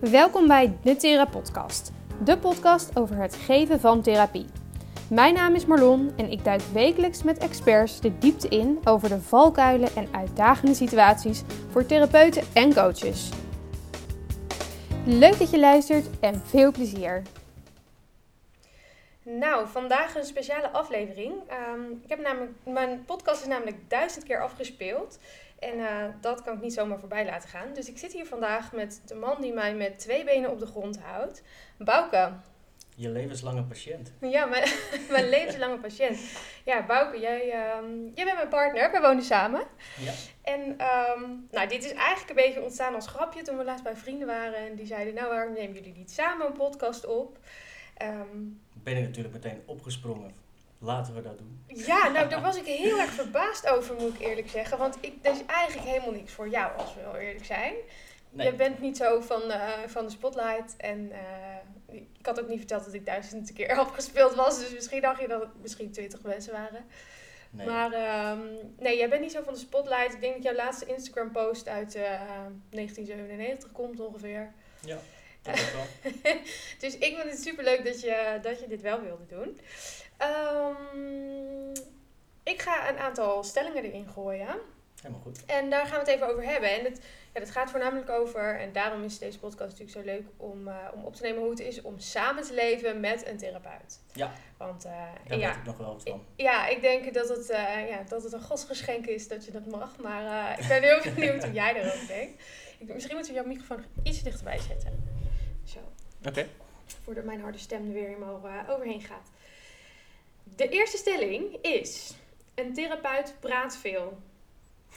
[0.00, 1.92] Welkom bij de Thera Podcast,
[2.24, 4.46] de podcast over het geven van therapie.
[5.10, 9.20] Mijn naam is Marlon en ik duik wekelijks met experts de diepte in over de
[9.20, 13.30] valkuilen en uitdagende situaties voor therapeuten en coaches.
[15.04, 17.22] Leuk dat je luistert en veel plezier.
[19.22, 21.32] Nou, vandaag een speciale aflevering.
[21.48, 25.18] Ehm, ik heb namelijk, mijn podcast is namelijk duizend keer afgespeeld.
[25.58, 27.72] En uh, dat kan ik niet zomaar voorbij laten gaan.
[27.74, 30.66] Dus ik zit hier vandaag met de man die mij met twee benen op de
[30.66, 31.42] grond houdt.
[31.78, 32.32] Bouke.
[32.98, 34.12] Je levenslange patiënt.
[34.20, 34.68] Ja, mijn,
[35.10, 36.18] mijn levenslange patiënt.
[36.64, 38.90] Ja, Bouke, jij, um, jij bent mijn partner.
[38.92, 39.62] We wonen samen.
[39.98, 40.12] Ja.
[40.42, 43.96] En um, nou, dit is eigenlijk een beetje ontstaan als grapje toen we laatst bij
[43.96, 44.66] vrienden waren.
[44.66, 47.38] En die zeiden, nou waarom nemen jullie niet samen een podcast op?
[48.02, 50.45] Um, ben ik natuurlijk meteen opgesprongen.
[50.78, 51.64] Laten we dat doen.
[51.66, 54.78] Ja, nou daar was ik heel erg verbaasd over, moet ik eerlijk zeggen.
[54.78, 57.74] Want ik, dat is eigenlijk helemaal niks voor jou, als we wel eerlijk zijn.
[58.30, 58.46] Nee.
[58.46, 60.76] Je bent niet zo van, uh, van de spotlight.
[60.76, 64.58] En uh, ik had ook niet verteld dat ik duizend keer afgespeeld was.
[64.58, 66.84] Dus misschien dacht je dat het misschien twintig mensen waren.
[67.50, 67.66] Nee.
[67.66, 67.92] Maar
[68.32, 70.14] um, nee, jij bent niet zo van de spotlight.
[70.14, 74.52] Ik denk dat jouw laatste Instagram post uit uh, 1997 komt ongeveer.
[74.80, 74.98] Ja.
[76.78, 79.58] dus ik vind het super leuk dat je, dat je dit wel wilde doen.
[80.22, 81.72] Um,
[82.42, 84.56] ik ga een aantal stellingen erin gooien.
[85.00, 85.44] Helemaal goed.
[85.44, 86.70] En daar gaan we het even over hebben.
[86.70, 87.00] En het,
[87.32, 90.74] ja, het gaat voornamelijk over, en daarom is deze podcast natuurlijk zo leuk om, uh,
[90.94, 94.00] om op te nemen hoe het is om samen te leven met een therapeut.
[94.12, 94.32] Ja.
[94.56, 94.92] Want uh,
[95.26, 96.24] daar ja, weet ik nog wel wat van.
[96.36, 99.66] Ja, ik denk dat het, uh, ja, dat het een godsgeschenk is dat je dat
[99.66, 99.96] mag.
[99.96, 102.42] Maar ik ben heel benieuwd hoe jij erover denkt.
[102.78, 105.18] Ik, misschien moeten we jouw microfoon nog iets dichterbij zetten.
[105.64, 105.78] Zo.
[106.18, 106.28] Oké.
[106.28, 106.48] Okay.
[107.02, 109.30] Voordat mijn harde stem er weer helemaal overheen gaat.
[110.56, 112.14] De eerste stelling is:
[112.54, 114.18] een therapeut praat veel.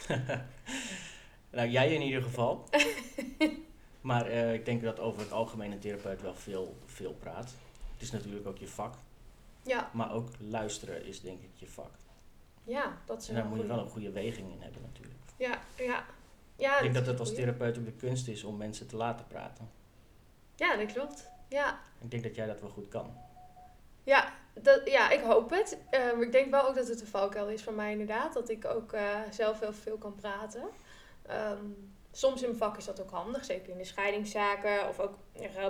[1.52, 2.70] nou, jij in ieder geval.
[4.02, 7.56] maar uh, ik denk dat over het algemeen een therapeut wel veel, veel praat.
[7.94, 8.96] Het is natuurlijk ook je vak.
[9.64, 9.90] Ja.
[9.94, 11.92] Maar ook luisteren is denk ik je vak.
[12.64, 15.20] Ja, dat is En daar moet je wel een goede weging in hebben natuurlijk.
[15.38, 16.06] Ja, ja.
[16.56, 19.28] ja ik denk dat het als therapeut ook de kunst is om mensen te laten
[19.28, 19.70] praten.
[20.56, 21.30] Ja, dat klopt.
[21.50, 21.80] Ja.
[22.02, 23.18] Ik denk dat jij dat wel goed kan.
[24.04, 24.34] Ja,
[24.64, 25.78] dat, ja, ik hoop het.
[26.14, 28.34] Um, ik denk wel ook dat het een valkuil is van mij inderdaad.
[28.34, 30.64] Dat ik ook uh, zelf heel veel kan praten.
[31.32, 33.46] Um, soms in mijn vak is dat ook handig.
[33.46, 34.88] Zeker in de scheidingszaken.
[34.88, 35.14] Of ook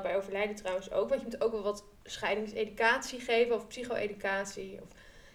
[0.02, 1.10] bij overlijden trouwens ook.
[1.10, 3.56] Want je moet ook wel wat scheidingseducatie geven.
[3.56, 4.80] Of psycho-educatie.
[4.82, 4.88] Of,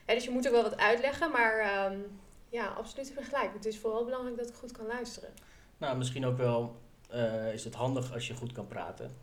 [0.05, 1.31] hè, dus je moet er wel wat uitleggen.
[1.31, 3.53] Maar um, ja, absoluut heb gelijk.
[3.53, 5.31] Het is vooral belangrijk dat ik goed kan luisteren.
[5.79, 6.77] Nou, misschien ook wel
[7.15, 9.17] uh, is het handig als je goed kan praten.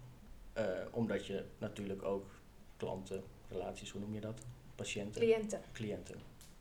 [0.58, 2.26] Uh, omdat je natuurlijk ook
[2.78, 4.42] klanten relaties, hoe noem je dat?
[4.76, 5.22] Patiënten.
[5.22, 5.62] Cliënten.
[5.74, 6.16] Cliënten,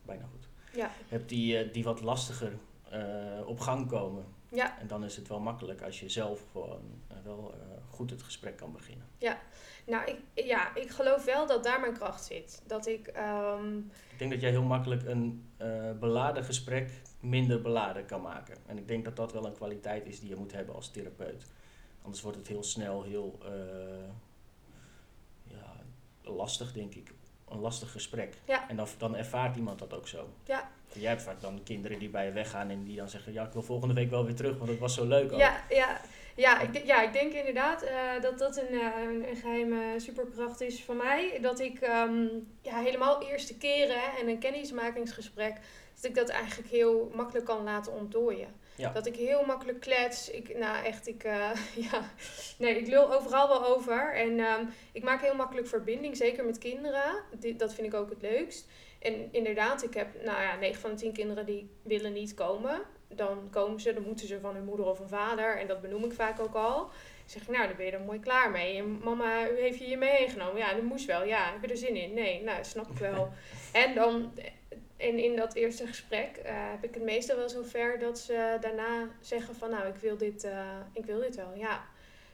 [0.05, 0.47] bijna goed.
[0.73, 0.91] Ja.
[1.07, 2.53] Hebt die, uh, die wat lastiger
[2.93, 4.25] uh, op gang komen.
[4.49, 4.79] Ja.
[4.79, 6.81] En dan is het wel makkelijk als je zelf gewoon
[7.11, 7.53] uh, wel
[7.89, 9.05] goed het gesprek kan beginnen.
[9.17, 9.39] Ja,
[9.85, 12.61] nou ik, ja, ik geloof wel dat daar mijn kracht zit.
[12.67, 13.13] Dat ik.
[13.57, 13.91] Um...
[14.11, 15.49] Ik denk dat jij heel makkelijk een
[15.99, 18.57] beladen gesprek minder beladen kan maken.
[18.65, 21.45] En ik denk dat dat wel een kwaliteit is die je moet hebben als therapeut.
[22.01, 23.37] Anders wordt het heel snel heel
[26.23, 27.11] lastig, denk ik.
[27.49, 28.33] Een lastig gesprek.
[28.45, 28.69] Ja.
[28.69, 30.29] En dan, dan ervaart iemand dat ook zo.
[30.45, 30.71] Ja.
[30.93, 33.53] Jij hebt vaak dan kinderen die bij je weggaan en die dan zeggen: Ja, ik
[33.53, 35.31] wil volgende week wel weer terug, want het was zo leuk.
[35.31, 35.39] Ook.
[35.39, 36.01] Ja, ja.
[36.35, 40.83] Ja, ik, ja, ik denk inderdaad uh, dat dat een, uh, een geheime superkracht is
[40.83, 41.39] van mij.
[41.41, 45.57] Dat ik um, ja, helemaal eerste keren en een kennismakingsgesprek,
[45.95, 48.47] dat ik dat eigenlijk heel makkelijk kan laten ontdooien.
[48.75, 48.91] Ja.
[48.91, 50.29] Dat ik heel makkelijk klets.
[50.31, 51.51] Ik, nou echt, ik, uh,
[51.91, 52.09] ja,
[52.57, 54.13] nee, ik lul overal wel over.
[54.13, 57.23] En um, ik maak heel makkelijk verbinding, zeker met kinderen.
[57.57, 58.67] Dat vind ik ook het leukst.
[58.99, 62.81] En inderdaad, ik heb, nou ja, 9 van de 10 kinderen die willen niet komen.
[63.07, 65.57] Dan komen ze, dan moeten ze van hun moeder of een vader.
[65.57, 66.77] En dat benoem ik vaak ook al.
[66.77, 66.89] Dan
[67.25, 68.77] zeg ik, nou, dan ben je er mooi klaar mee.
[68.77, 70.57] En mama, u heeft je hier meegenomen.
[70.57, 71.23] Ja, dat moest wel.
[71.25, 72.13] Ja, heb je er zin in?
[72.13, 73.29] Nee, nou, snap ik wel.
[73.71, 74.31] en dan
[75.01, 79.07] en in dat eerste gesprek uh, heb ik het meestal wel zover dat ze daarna
[79.21, 80.51] zeggen van nou, ik wil dit, uh,
[80.93, 81.83] ik wil dit wel, ja.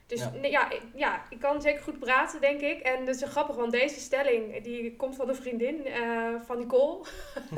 [0.08, 0.30] Dus ja.
[0.30, 2.80] Nee, ja, ik, ja, ik kan zeker goed praten, denk ik.
[2.80, 7.06] En dat is grappig, want deze stelling die komt van een vriendin uh, van Nicole.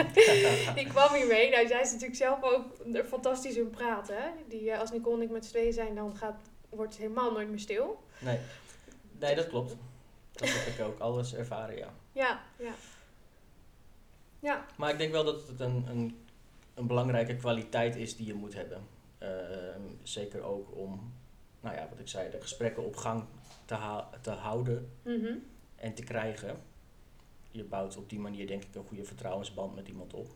[0.75, 1.49] die kwam hier mee.
[1.49, 2.65] Nou, zij is natuurlijk zelf ook
[3.07, 4.15] fantastisch in praten.
[4.15, 4.29] Hè?
[4.47, 6.39] Die, als Nicole en ik met z'n tweeën zijn, dan gaat,
[6.69, 8.03] wordt het helemaal nooit meer stil.
[8.19, 8.39] Nee,
[9.19, 9.75] nee dat klopt.
[10.31, 11.93] Dat heb ik ook alles ervaren, ja.
[12.11, 12.73] Ja, ja.
[14.39, 14.65] Ja.
[14.77, 16.25] Maar ik denk wel dat het een, een,
[16.73, 18.87] een belangrijke kwaliteit is die je moet hebben.
[19.23, 19.29] Uh,
[20.03, 21.13] zeker ook om,
[21.61, 23.23] nou ja, wat ik zei, de gesprekken op gang
[23.65, 25.43] te, te houden mm -hmm.
[25.75, 26.57] en te krijgen.
[27.51, 30.27] Je bouwt op die manier denk ik een goede vertrouwensband met iemand op.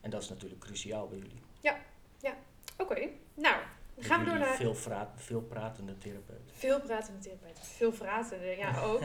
[0.00, 1.40] En dat is natuurlijk cruciaal bij jullie.
[1.60, 1.78] Ja,
[2.20, 2.36] ja.
[2.78, 2.92] Oké.
[2.92, 3.12] Okay.
[3.34, 3.62] Nou,
[3.98, 6.50] Gaan we door naar Veel, vraat, veel pratende therapeut.
[6.52, 7.58] veel pratende therapeut.
[7.62, 9.02] Veel pratende, ja ook.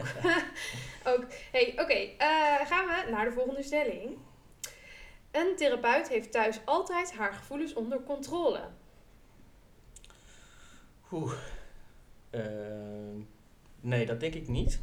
[1.12, 1.26] ook.
[1.52, 1.92] Hey, oké.
[1.92, 4.18] eh, gaan we naar de volgende stelling.
[5.30, 8.60] Een therapeut heeft thuis altijd haar gevoelens onder controle.
[11.12, 11.32] Oeh.
[12.30, 13.18] Ehm,
[13.80, 14.80] nee, dat denk ik niet.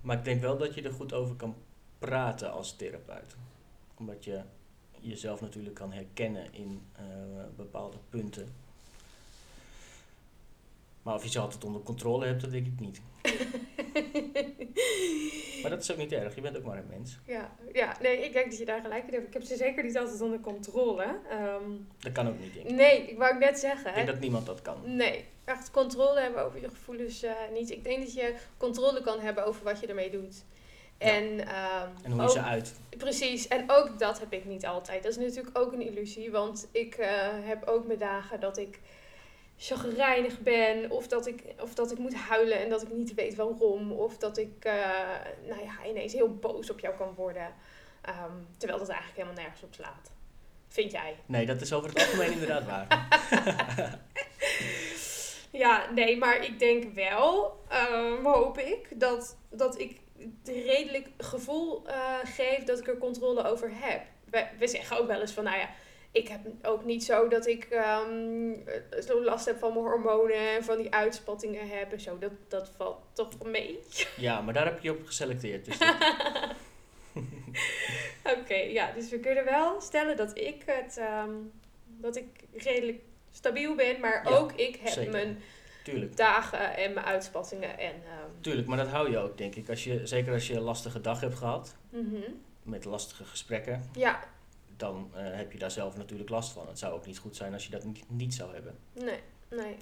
[0.00, 1.56] Maar ik denk wel dat je er goed over kan
[1.98, 3.36] praten als therapeut.
[3.94, 4.42] Omdat je
[5.00, 7.04] jezelf natuurlijk kan herkennen in eh,
[7.56, 8.66] bepaalde punten.
[11.08, 13.00] Maar of je ze altijd onder controle hebt, dat denk ik niet.
[15.62, 17.18] Maar dat is ook niet erg, je bent ook maar een mens.
[17.26, 19.26] Ja, ja, nee, ik denk dat je daar gelijk in hebt.
[19.26, 21.18] Ik heb ze zeker niet altijd onder controle.
[21.30, 21.62] Ehm,
[21.98, 22.74] Dat kan ook niet, denk ik.
[22.74, 23.88] nee, ik wou net zeggen.
[23.88, 24.96] Ik denk dat niemand dat kan.
[24.96, 27.70] Nee, echt controle hebben over je gevoelens eh, niet.
[27.70, 30.44] Ik denk dat je controle kan hebben over wat je ermee doet.
[30.98, 31.06] Ja.
[31.06, 32.74] En, ehm, En hoe je ook- ze uit.
[32.98, 35.02] Precies, en ook dat heb ik niet altijd.
[35.02, 38.80] Dat is natuurlijk ook een illusie, want ik eh, heb ook mijn dagen dat ik
[39.58, 43.34] chagrijnig ben, of dat, ik, of dat ik moet huilen en dat ik niet weet
[43.34, 44.74] waarom, of dat ik eh,
[45.46, 47.54] nou ja, ineens heel boos op jou kan worden,
[48.08, 50.10] Ehm, terwijl dat eigenlijk helemaal nergens op slaat.
[50.68, 51.16] Vind jij?
[51.26, 52.86] Nee, dat is over het algemeen inderdaad waar.
[55.50, 61.86] Ja, nee, maar ik denk wel, ehm, hoop ik, dat, dat ik het redelijk gevoel
[61.86, 64.02] eh, geef dat ik er controle over heb.
[64.24, 65.68] We, we zeggen ook wel eens van, nou ja,
[66.12, 70.54] ik heb ook niet zo dat ik ehm, eh, zo last heb van mijn hormonen
[70.56, 72.18] en van die uitspattingen heb en zo.
[72.18, 73.78] Dat, dat valt toch mee.
[74.16, 75.64] Ja, maar daar heb je op geselecteerd.
[75.64, 75.96] Dus dat-
[78.38, 81.30] Oké, ja, dus we kunnen wel stellen dat ik het, ehm,
[81.86, 83.00] dat ik redelijk
[83.30, 85.12] stabiel ben, maar Ja, ook ik heb zeker.
[85.12, 85.42] mijn
[85.84, 86.16] tuurlijk.
[86.16, 87.92] dagen en mijn uitspattingen en...
[87.94, 89.68] ehm, Tuurlijk, maar dat hou je ook, denk ik.
[89.68, 92.20] Als je, zeker als je een lastige dag hebt gehad, mhm.
[92.62, 94.24] met lastige gesprekken, Ja,
[94.78, 96.68] dan eh, heb je daar zelf natuurlijk last van.
[96.68, 98.78] Het zou ook niet goed zijn als je dat niet, niet zou hebben.
[98.92, 99.20] nee,
[99.50, 99.72] nee.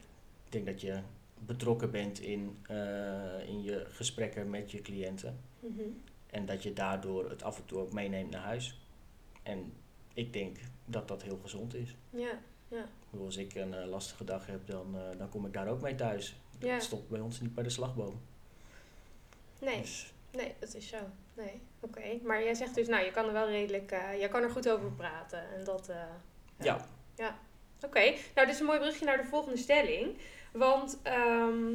[0.44, 1.00] Ik denk dat je
[1.38, 5.40] betrokken bent in, eh, in je gesprekken met je cliënten.
[5.60, 5.82] Mhm.
[6.26, 8.81] En dat je daardoor het af en toe ook meeneemt naar huis.
[9.43, 9.72] En
[10.14, 11.96] ik denk dat dat heel gezond is.
[12.10, 12.38] Ja,
[13.10, 15.94] bedoel, Als ik een eh, lastige dag heb, dan, dan kom ik daar ook mee
[15.94, 16.37] thuis.
[16.58, 16.72] Ja.
[16.72, 18.20] Dat stopt bij ons niet bij de slagboom.
[19.60, 20.99] nee, Dus, nee, dat is zo.
[21.36, 22.18] Nee, oké.
[22.22, 24.68] Maar jij zegt dus, nou, je kan er wel redelijk, eh je kan er goed
[24.68, 25.42] over praten.
[25.54, 25.96] En dat, eh,
[27.16, 27.38] ja,
[27.84, 28.00] Oké,
[28.34, 30.16] nou, dit is een mooi brugje naar de volgende stelling.
[30.52, 31.74] Want ehm,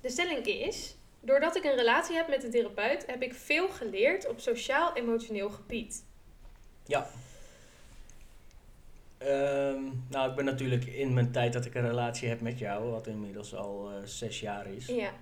[0.00, 4.28] de stelling is, doordat ik een relatie heb met een therapeut, heb ik veel geleerd
[4.28, 6.04] op sociaal-emotioneel gebied.
[9.18, 12.90] Ehm, nou, ik ben natuurlijk in mijn tijd dat ik een relatie heb met jou,
[12.90, 15.12] wat inmiddels al eh, zes jaar is, Ja,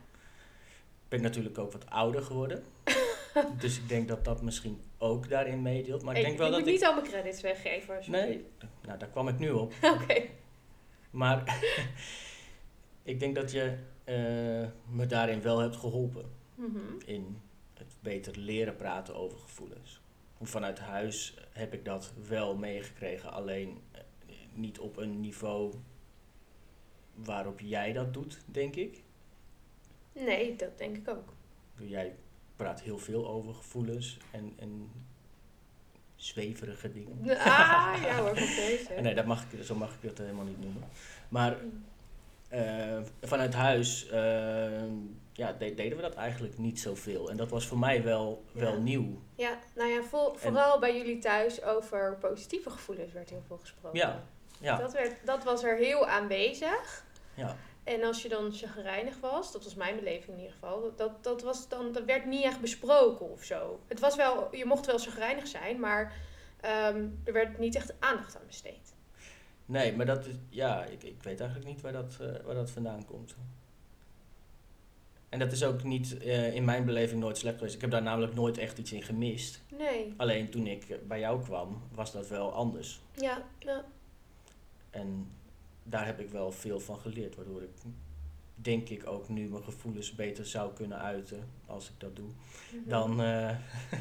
[1.09, 2.65] ben ik natuurlijk ook wat ouder geworden.
[3.61, 6.03] dus ik denk dat dat misschien ook daarin meedeelt.
[6.03, 6.75] Maar ik denk wel dat moet ik...
[6.75, 8.01] niet al mijn credits weggeven.
[8.07, 8.47] Nee,
[8.83, 9.73] nou daar kwam ik nu op.
[10.01, 10.23] Oké.
[11.11, 11.61] Maar
[13.03, 14.15] ik denk dat je eh,
[14.91, 16.31] me daarin wel hebt geholpen.
[16.55, 16.79] Mhm.
[17.05, 17.41] In
[17.75, 20.01] het beter leren praten over gevoelens.
[20.43, 24.01] Vanuit huis heb ik dat wel meegekregen, alleen eh,
[24.53, 25.75] niet op een niveau
[27.15, 29.03] waarop jij dat doet, denk ik.
[30.13, 31.33] Nee, dat denk ik ook.
[31.77, 32.15] Jij
[32.57, 34.91] praat heel veel over gevoelens en, en
[36.17, 37.39] zweverige dingen.
[37.39, 38.93] Ah, ja hoor, deze.
[39.03, 40.85] Nee, dat mag ik, zo mag ik dat helemaal niet noemen.
[41.29, 41.57] Maar
[42.49, 44.83] eh, vanuit huis eh,
[45.33, 47.31] ja, de- deden we dat eigenlijk niet zoveel.
[47.31, 49.21] En dat was voor mij wel, wel nieuw.
[49.35, 53.99] Ja, nou ja, vol- vooral bij jullie thuis over positieve gevoelens werd heel veel gesproken.
[53.99, 54.23] Ja,
[54.61, 57.05] ja, Dat, werd, dat was er heel aanwezig.
[57.35, 57.57] ja.
[57.87, 61.43] En als je dan chagrijnig was, dat was mijn beleving in ieder geval, dat- dat,
[61.43, 63.81] was dan, dat werd niet echt besproken of zo.
[63.87, 66.13] Het was wel, je mocht wel chagrijnig zijn, maar
[66.61, 68.95] ehm, er werd niet echt aandacht aan besteed.
[69.67, 72.71] Nee, maar dat is, ja, ik, ik weet eigenlijk niet waar dat, eh, waar dat
[72.71, 73.37] vandaan komt.
[75.29, 77.75] En dat is ook niet eh, in mijn beleving nooit slecht geweest.
[77.75, 79.63] Ik heb daar namelijk nooit echt iets in gemist.
[79.79, 83.01] Nee, Alleen toen ik bij jou kwam, was dat wel anders.
[83.15, 83.85] ja, ja.
[84.91, 85.31] En
[85.89, 87.71] daar heb ik wel veel van geleerd, waardoor ik
[88.55, 92.29] denk ik ook nu mijn gevoelens beter zou kunnen uiten als ik dat doe,
[92.73, 92.89] Mhm.
[92.89, 93.57] dan eh,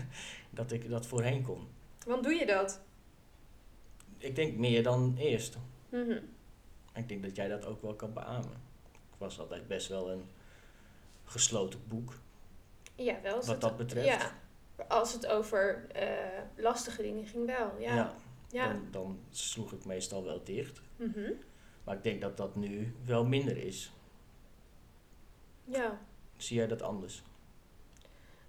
[0.50, 1.68] dat ik dat voorheen kon.
[2.06, 2.82] Want doe je dat?
[4.18, 5.58] Ik denk meer dan eerst.
[5.90, 6.22] En
[6.94, 8.64] ik denk dat jij dat ook wel kan beamen.
[8.92, 10.24] Ik was altijd best wel een
[11.24, 12.20] gesloten boek,
[12.96, 13.36] Ja, wel.
[13.36, 14.08] wat het- dat betreft.
[14.08, 14.32] Ja,
[14.88, 18.16] als het over eh, lastige dingen ging wel, ja.
[18.52, 18.68] ja.
[18.68, 20.82] Dan, dan sloeg ik meestal wel dicht.
[20.96, 21.32] Mhm.
[21.86, 23.92] Maar ik denk dat dat nu wel minder is.
[25.64, 26.02] ja.
[26.38, 27.24] Zie jij dat anders?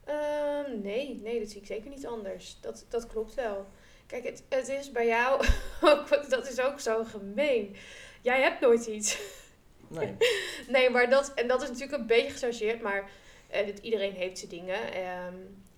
[0.05, 2.57] Ehm, nee, nee, dat zie ik zeker niet anders.
[2.61, 3.67] Dat, dat klopt wel.
[4.07, 5.47] Kijk, het, het is bij jou
[5.91, 7.77] ook, dat is ook zo gemeen.
[8.23, 9.19] jij hebt nooit iets.
[9.89, 10.17] Nee.
[10.69, 13.11] nee, maar dat, en dat is natuurlijk een beetje gechargeerd, maar
[13.51, 14.93] dat iedereen heeft zijn dingen.
[14.93, 15.35] Ehm,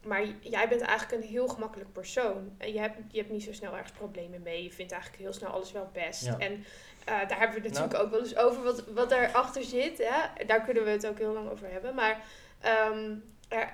[0.07, 2.55] maar jij bent eigenlijk een heel gemakkelijk persoon.
[2.59, 4.63] En je hebt, je hebt niet zo snel ergens problemen mee.
[4.63, 6.27] Je vindt eigenlijk heel snel alles wel best.
[6.27, 6.65] En uh,
[7.09, 8.05] daar hebben we het natuurlijk nou.
[8.05, 9.99] ook wel eens over wat, wat daarachter zit.
[9.99, 10.45] Hè?
[10.47, 11.95] Daar kunnen we het ook heel lang over hebben.
[11.95, 12.25] Maar
[12.93, 13.73] um, er,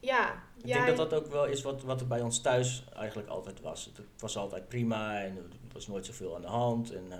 [0.00, 0.42] ja.
[0.56, 3.60] Ik denk dat dat ook wel is wat, wat er bij ons thuis eigenlijk altijd
[3.60, 3.84] was.
[3.84, 6.92] Het was altijd prima en er was nooit zoveel aan de hand.
[6.92, 7.16] En uh,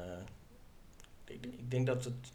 [1.25, 2.32] ik, ik denk dat het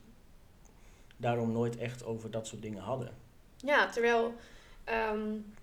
[1.17, 3.09] daarom nooit echt over dat soort dingen hadden.
[3.57, 4.33] Ja, terwijl
[5.13, 5.53] um,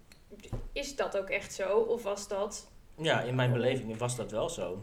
[0.73, 1.79] is dat ook echt zo?
[1.79, 2.69] Of was dat.
[2.97, 4.83] Ja, in mijn beleving was dat wel zo.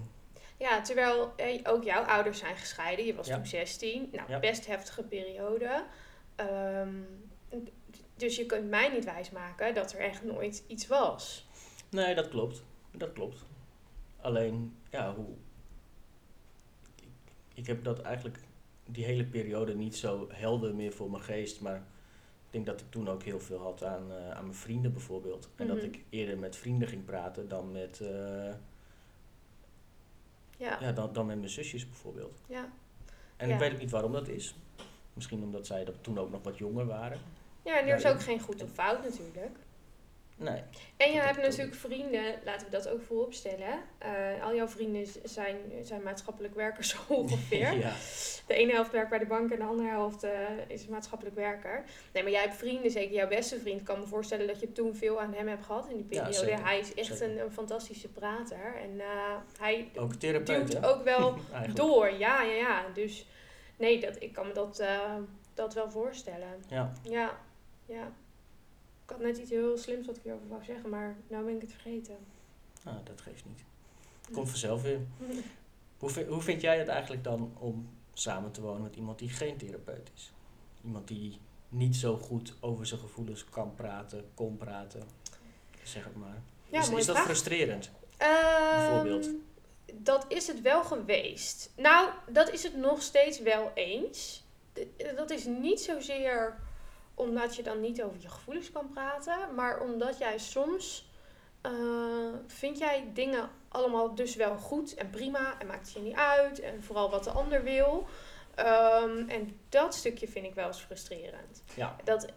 [0.59, 3.05] Ja, terwijl eh, ook jouw ouders zijn gescheiden.
[3.05, 4.09] Je was toen 16.
[4.11, 5.83] Nou, best heftige periode.
[6.37, 7.27] Um,
[8.15, 11.47] dus je kunt mij niet wijsmaken dat er echt nooit iets was.
[11.89, 12.63] Nee, dat klopt.
[12.91, 13.45] Dat klopt.
[14.21, 15.35] Alleen, ja, hoe.
[16.95, 17.07] Ik,
[17.53, 18.39] ik heb dat eigenlijk
[18.85, 21.61] die hele periode niet zo helder meer voor mijn geest.
[21.61, 21.77] Maar
[22.45, 25.49] ik denk dat ik toen ook heel veel had aan, uh, aan mijn vrienden bijvoorbeeld.
[25.55, 25.85] En dat mhm.
[25.85, 28.53] ik eerder met vrienden ging praten dan met, uh,
[30.59, 30.77] ja.
[30.81, 32.41] Ja, dan, dan met mijn zusjes bijvoorbeeld.
[32.47, 32.69] Ja.
[33.37, 34.55] En ik weet ook niet waarom dat is.
[35.13, 37.19] Misschien omdat zij dat toen ook nog wat jonger waren.
[37.63, 39.57] Ja, en er is ook geen goed of fout natuurlijk.
[40.39, 40.61] Nee.
[40.97, 43.79] En je hebt natuurlijk vrienden, laten we dat ook voorop stellen.
[44.05, 47.77] Uh, al jouw vrienden zijn, zijn maatschappelijk werkers ongeveer.
[47.77, 47.93] ja.
[48.47, 50.31] De ene helft werkt bij de bank en de andere helft uh,
[50.67, 51.83] is maatschappelijk werker.
[52.13, 53.79] Nee, maar jij hebt vrienden, zeker jouw beste vriend.
[53.79, 56.49] Ik kan me voorstellen dat je toen veel aan hem hebt gehad in die periode.
[56.49, 58.75] Ja, hij is echt een, een, fantastische prater.
[58.75, 61.37] En uh, hij ook therapeut, duwt ook wel
[61.73, 62.11] door.
[62.11, 62.85] Ja, ja, ja.
[62.93, 63.25] Dus
[63.77, 64.83] nee, dat, ik kan me dat,
[65.53, 66.63] dat wel voorstellen.
[66.67, 66.91] Ja.
[67.03, 67.37] Ja,
[67.85, 68.11] ja.
[69.09, 71.61] Ik had net iets heel slims wat ik hierover wou zeggen, maar nou ben ik
[71.61, 72.17] het vergeten.
[72.83, 73.63] Ah, dat geeft niet.
[74.33, 74.99] Komt vanzelf weer.
[75.99, 79.57] hoe, hoe vind jij het eigenlijk dan om samen te wonen met iemand die geen
[79.57, 80.31] therapeut is?
[80.83, 81.39] Iemand die
[81.69, 85.03] niet zo goed over zijn gevoelens kan praten, kon praten.
[85.83, 86.41] Zeg het maar.
[86.67, 87.91] Ja, is, is dat frustrerend?
[88.17, 89.29] Ehm, bijvoorbeeld.
[89.93, 91.71] Dat is het wel geweest.
[91.75, 94.43] Nou, dat is het nog steeds wel eens.
[95.15, 96.57] Dat is niet zozeer
[97.19, 101.09] omdat je dan niet over je gevoelens kan praten, maar omdat jij soms
[101.65, 106.15] uh, vind jij dingen allemaal dus wel goed en prima en maakt het je niet
[106.15, 108.07] uit en vooral wat de ander wil.
[108.59, 111.63] Um, en dat stukje vind ik wel eens frustrerend.
[111.75, 111.95] Ja.
[112.03, 112.27] Dat,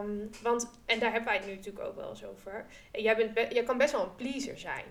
[0.00, 2.66] um, want, en daar hebben wij het nu natuurlijk ook wel eens over.
[2.90, 4.84] En jij, bent jij kan best wel een pleaser zijn.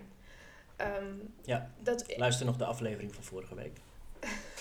[0.78, 3.78] Um, ja, dat, luister nog de aflevering van vorige week.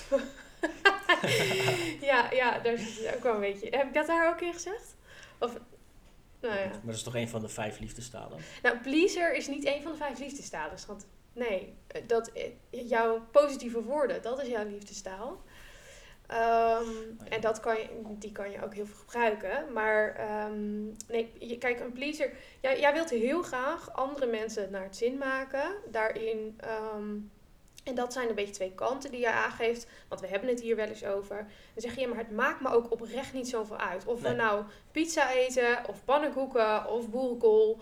[2.11, 3.69] ja, ja, daar zit ook wel een beetje.
[3.71, 4.97] Heb ik dat daar ook in gezegd?
[5.39, 5.59] Of,
[6.41, 6.67] nou ja.
[6.67, 8.39] Maar dat is toch een van de vijf liefdestalen?
[8.63, 10.79] Nou, pleaser is niet een van de vijf liefdestalen.
[10.87, 11.75] Want nee,
[12.07, 15.43] dat, eh, jouw positieve woorden, dat is jouw liefdestaal.
[16.33, 17.89] Um, En dat kan je,
[18.19, 19.73] die kan je ook heel veel gebruiken.
[19.73, 22.33] Maar um, nee, je, kijk, een pleaser.
[22.61, 25.75] Jij, jij wilt heel graag andere mensen naar het zin maken.
[25.91, 26.59] Daarin
[26.95, 27.31] um,
[27.83, 29.87] en dat zijn een beetje twee kanten die je aangeeft.
[30.09, 31.37] Want we hebben het hier wel eens over.
[31.37, 34.05] Dan zeg je, ja, maar het maakt me ook oprecht niet zoveel uit.
[34.05, 37.81] Of we nou pizza eten, of pannenkoeken, of boerenkool.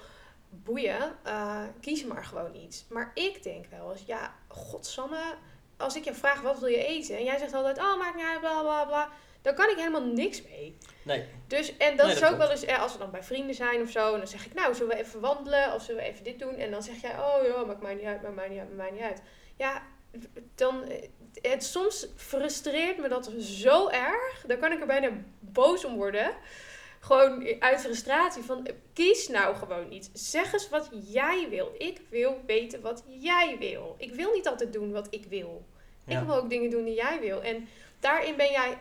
[0.48, 2.84] Boeien, uh, kies maar gewoon iets.
[2.88, 5.34] Maar ik denk wel eens, ja, godsamme.
[5.76, 7.16] Als ik je vraag, wat wil je eten?
[7.16, 9.08] En jij zegt altijd, oh, maakt niet uit, bla, bla, bla.
[9.42, 10.76] Dan kan ik helemaal niks mee.
[11.04, 11.24] Nee.
[11.46, 14.12] Dus, en dat is ook wel eens, als we dan bij vrienden zijn of zo.
[14.12, 15.74] En dan zeg ik, nou, zullen we even wandelen?
[15.74, 16.54] Of zullen we even dit doen?
[16.54, 18.90] En dan zeg jij, oh ja, maakt mij niet uit, maakt mij niet uit, maakt
[18.90, 19.22] mij niet uit
[19.60, 19.82] ja,
[20.54, 20.84] dan,
[21.42, 24.44] het, soms frustreert me dat zo erg.
[24.46, 26.34] Dan kan ik er bijna boos om worden.
[27.00, 30.10] Gewoon uit frustratie van kies nou gewoon iets.
[30.12, 31.74] Zeg eens wat jij wil.
[31.78, 33.94] Ik wil weten wat jij wil.
[33.98, 35.64] Ik wil niet altijd doen wat ik wil.
[36.06, 37.42] Ik wil ook dingen doen die jij wil.
[37.42, 37.68] En
[38.00, 38.78] daarin ben jij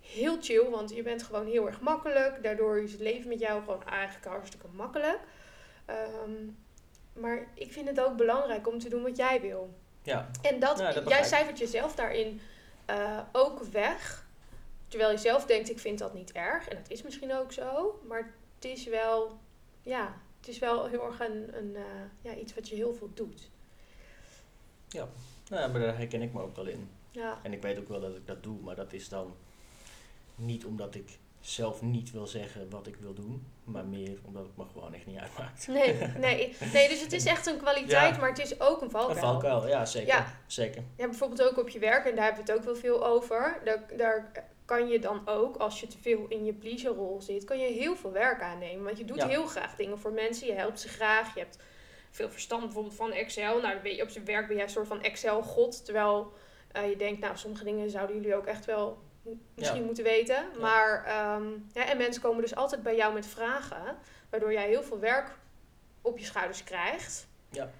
[0.00, 2.42] heel chill, want je bent gewoon heel erg makkelijk.
[2.42, 5.18] Daardoor is het leven met jou gewoon eigenlijk hartstikke makkelijk.
[5.84, 6.30] Ehm,
[7.12, 9.80] maar ik vind het ook belangrijk om te doen wat jij wil.
[10.02, 10.30] Ja.
[10.42, 12.40] En dat, jij cijfert jezelf daarin
[12.90, 14.26] uh, ook weg.
[14.88, 16.68] Terwijl je zelf denkt, ik vind dat niet erg.
[16.68, 18.00] En dat is misschien ook zo.
[18.08, 19.38] Maar het is wel,
[19.82, 21.82] ja, het is wel heel erg een, een uh,
[22.20, 23.50] ja, iets wat je heel veel doet.
[24.88, 25.08] Ja,
[25.48, 26.90] nou, maar daar herken ik me ook wel in.
[27.10, 27.40] Ja.
[27.42, 29.36] En ik weet ook wel dat ik dat doe, maar dat is dan
[30.34, 34.56] niet omdat ik zelf niet wil zeggen wat ik wil doen, maar meer omdat het
[34.56, 35.66] me gewoon echt niet uitmaakt.
[35.66, 35.94] Nee,
[36.26, 39.16] nee, nee dus het is echt een kwaliteit, maar het is ook een valkuil.
[39.16, 40.08] Een valkuil, ja, zeker.
[40.08, 40.40] Ja.
[40.46, 40.82] zeker.
[40.96, 43.60] Ja, bijvoorbeeld ook op je werk, en daar hebben we het ook wel veel over.
[43.64, 44.32] Daar, daar
[44.64, 47.96] kan je dan ook, als je te veel in je pleaserrol zit, kan je heel
[47.96, 48.84] veel werk aannemen.
[48.84, 51.58] Want je doet heel graag dingen voor mensen, je helpt ze graag, je hebt
[52.10, 53.60] veel verstand bijvoorbeeld van Excel.
[53.60, 56.32] Nou, dan ben je op zijn werk ben jij een soort van Excel-god, terwijl
[56.72, 58.98] eh, je denkt, nou, sommige dingen zouden jullie ook echt wel
[59.54, 59.84] misschien Ja.
[59.84, 60.34] moeten weten.
[60.52, 60.60] Ja.
[60.60, 63.96] Maar, ehm, ja, en mensen komen dus altijd bij jou met vragen,
[64.30, 65.38] waardoor jij heel veel werk
[66.02, 67.26] op je schouders krijgt.
[67.50, 67.70] Ja.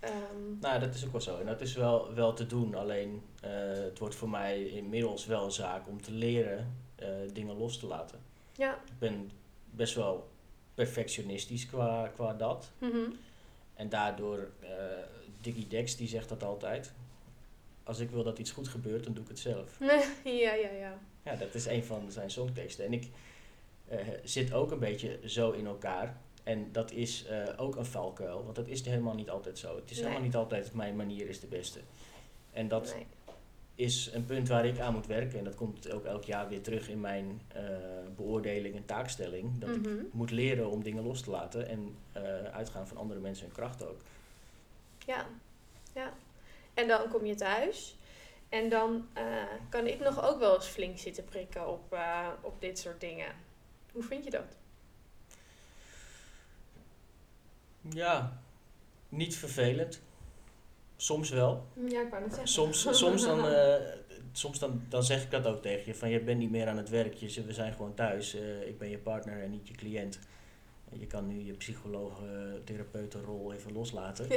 [0.00, 1.38] Ehm, Nou, dat is ook wel zo.
[1.38, 2.74] En dat is wel, wel te doen.
[2.74, 7.56] Alleen eh, het wordt voor mij inmiddels wel een zaak om te leren eh, dingen
[7.56, 8.18] los te laten.
[8.52, 8.72] ja.
[8.74, 9.30] Ik ben
[9.70, 10.28] best wel
[10.74, 12.70] perfectionistisch qua, qua dat.
[12.78, 13.10] Mhm.
[13.74, 14.68] En daardoor, eh
[15.40, 16.92] Diggy Dex die zegt dat altijd.
[17.84, 19.76] Als ik wil dat iets goed gebeurt, dan doe ik het zelf.
[20.24, 20.98] ja, ja, ja.
[21.24, 22.84] Ja, dat is een van zijn songteksten.
[22.84, 23.08] En ik
[23.88, 26.16] eh, zit ook een beetje zo in elkaar.
[26.42, 29.76] En dat is eh, ook een valkuil, want dat is helemaal niet altijd zo.
[29.76, 30.04] Het is Nee.
[30.04, 31.80] helemaal niet altijd mijn manier is de beste.
[32.52, 33.06] En dat Nee.
[33.74, 35.38] is een punt waar ik aan moet werken.
[35.38, 37.62] En dat komt ook elk jaar weer terug in mijn eh,
[38.16, 39.60] beoordeling en taakstelling.
[39.60, 39.94] Dat ik Mhm.
[40.12, 41.96] moet leren om dingen los te laten en
[42.52, 44.00] uitgaan van andere mensen hun kracht ook.
[45.06, 45.26] Ja,
[45.94, 46.12] ja.
[46.74, 47.96] En dan kom je thuis.
[48.48, 49.24] En dan eh,
[49.68, 53.32] kan ik nog ook wel eens flink zitten prikken op, eh, op dit soort dingen.
[53.92, 54.56] Hoe vind je dat?
[57.80, 58.42] Ja,
[59.08, 60.02] niet vervelend.
[60.96, 61.66] Soms wel.
[61.88, 62.48] Ja, ik wou het zeggen.
[62.48, 63.74] Soms, soms, dan, eh,
[64.32, 65.94] soms dan, dan zeg ik dat ook tegen je.
[65.94, 67.14] Van je bent niet meer aan het werk.
[67.14, 68.34] Je, we zijn gewoon thuis.
[68.66, 70.18] Ik ben je partner en niet je cliënt.
[70.98, 72.28] Je kan nu je psycholoog, eh,
[72.64, 74.28] therapeutenrol even loslaten.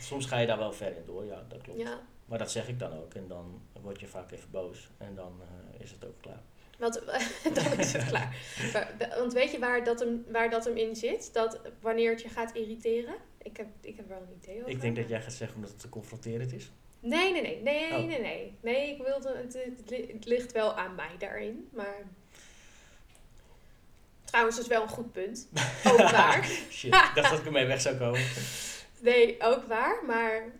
[0.00, 1.80] soms ga je daar wel ver in door, ja, dat klopt.
[1.80, 3.14] Ja, Maar dat zeg ik dan ook.
[3.14, 4.88] En dan word je vaak even boos.
[4.98, 6.40] En dan eh, is het ook klaar.
[6.78, 6.94] want
[7.54, 8.36] dan is het klaar.
[8.72, 11.32] Maar, want weet je waar dat, hem, waar dat hem in zit?
[11.32, 13.14] Dat wanneer het je gaat irriteren?
[13.42, 14.70] Ik heb, ik heb wel een idee over.
[14.70, 16.70] Ik denk dat jij gaat zeggen omdat het te confronterend is.
[17.00, 17.62] Nee, nee, nee.
[17.62, 18.04] Nee, Oh.
[18.06, 18.58] nee, nee.
[18.60, 19.58] Nee, ik wilde, het,
[20.12, 21.68] het ligt wel aan mij daarin.
[21.72, 22.02] Maar...
[24.24, 25.48] Trouwens, dat is wel een goed punt.
[25.90, 26.44] Ook waar.
[26.70, 28.20] Shit, ik dacht dat ik ermee weg zou komen.
[29.02, 30.04] Nee, ook waar.
[30.06, 30.52] Maar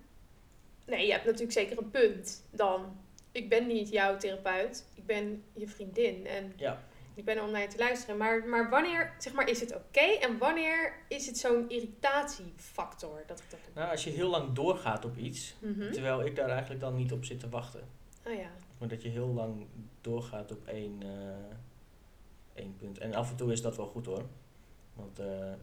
[0.86, 2.96] nee, je hebt natuurlijk zeker een punt dan.
[3.32, 4.86] Ik ben niet jouw therapeut.
[4.94, 6.26] Ik ben je vriendin.
[6.26, 6.82] En Ja.
[7.14, 8.16] ik ben er om naar je te luisteren.
[8.16, 10.00] Maar, maar wanneer zeg maar, is het oké?
[10.00, 13.60] en wanneer is het zo'n irritatiefactor dat ik dat?
[13.74, 15.92] Nou, als je heel lang doorgaat op iets, Mhm.
[15.92, 17.80] terwijl ik daar eigenlijk dan niet op zit te wachten.
[18.26, 18.50] Oh ja.
[18.78, 19.66] Maar dat je heel lang
[20.00, 22.98] doorgaat op één, eh, één punt.
[22.98, 24.22] En af en toe is dat wel goed hoor.
[24.98, 25.56] Want eh, eh,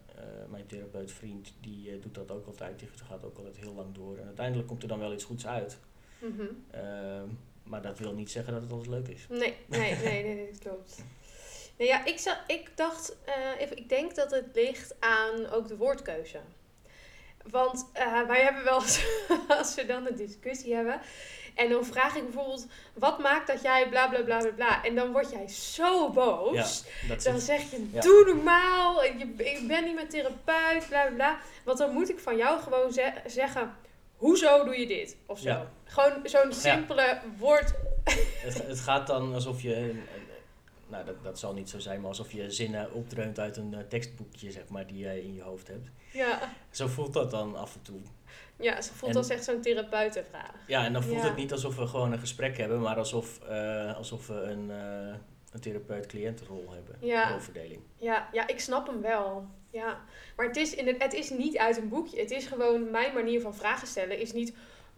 [0.50, 2.80] mijn therapeut vriend, die eh, doet dat ook altijd.
[2.80, 4.18] Die gaat ook altijd heel lang door.
[4.18, 5.78] En uiteindelijk komt er dan wel iets goeds uit.
[6.20, 6.46] Mhm.
[6.72, 7.28] Ehm,
[7.64, 9.26] maar dat wil niet zeggen dat het altijd leuk is.
[9.30, 11.04] Nee, nee, nee, nee, nee, dat klopt.
[11.78, 13.18] Nee, ja, ik, zag, ik dacht,
[13.58, 16.40] even, ik denk dat het ligt aan ook de woordkeuze.
[17.50, 17.90] Want
[18.28, 18.82] wij hebben wel
[19.58, 21.02] als we dan een discussie hebben,
[21.56, 24.96] en dan vraag ik bijvoorbeeld, wat maakt dat jij bla bla bla bla bla, en
[24.96, 26.84] dan word jij zo boos.
[27.08, 28.02] Dat Dan zeg je, Ja.
[28.02, 31.38] doe normaal, je, ik ben niet mijn therapeut, bla bla bla.
[31.64, 33.74] Want dan moet ik van jou gewoon ze- zeggen,
[34.16, 35.18] hoezo doe je dit?
[35.26, 35.48] Of zo.
[35.50, 35.72] Ja.
[35.86, 37.74] Gewoon zo'n simpele woord.
[38.40, 40.02] het, het gaat dan alsof je.
[40.88, 43.80] nou, dat, dat zal niet zo zijn, maar alsof je zinnen opdreunt uit een eh,
[43.90, 45.90] tekstboekje, zeg maar, die jij in je hoofd hebt.
[46.12, 46.54] Ja.
[46.72, 48.00] Zo voelt dat dan af en toe.
[48.60, 50.52] Ja, ze voelt En- als echt zo'n therapeutenvraag.
[50.68, 51.28] Ja, en dan voelt Ja.
[51.28, 55.16] het niet alsof we gewoon een gesprek hebben, maar alsof, eh, alsof we een, eh,
[55.52, 56.96] een therapeut-cliëntenrol hebben.
[57.00, 57.30] Ja.
[57.30, 57.82] Rolverdeling.
[57.98, 59.46] Ja, ja, ik snap hem wel.
[59.70, 60.00] Ja.
[60.36, 62.20] Maar het is, in het, het is niet uit een boekje.
[62.20, 64.20] Het is gewoon mijn manier van vragen stellen.
[64.20, 64.54] Is niet,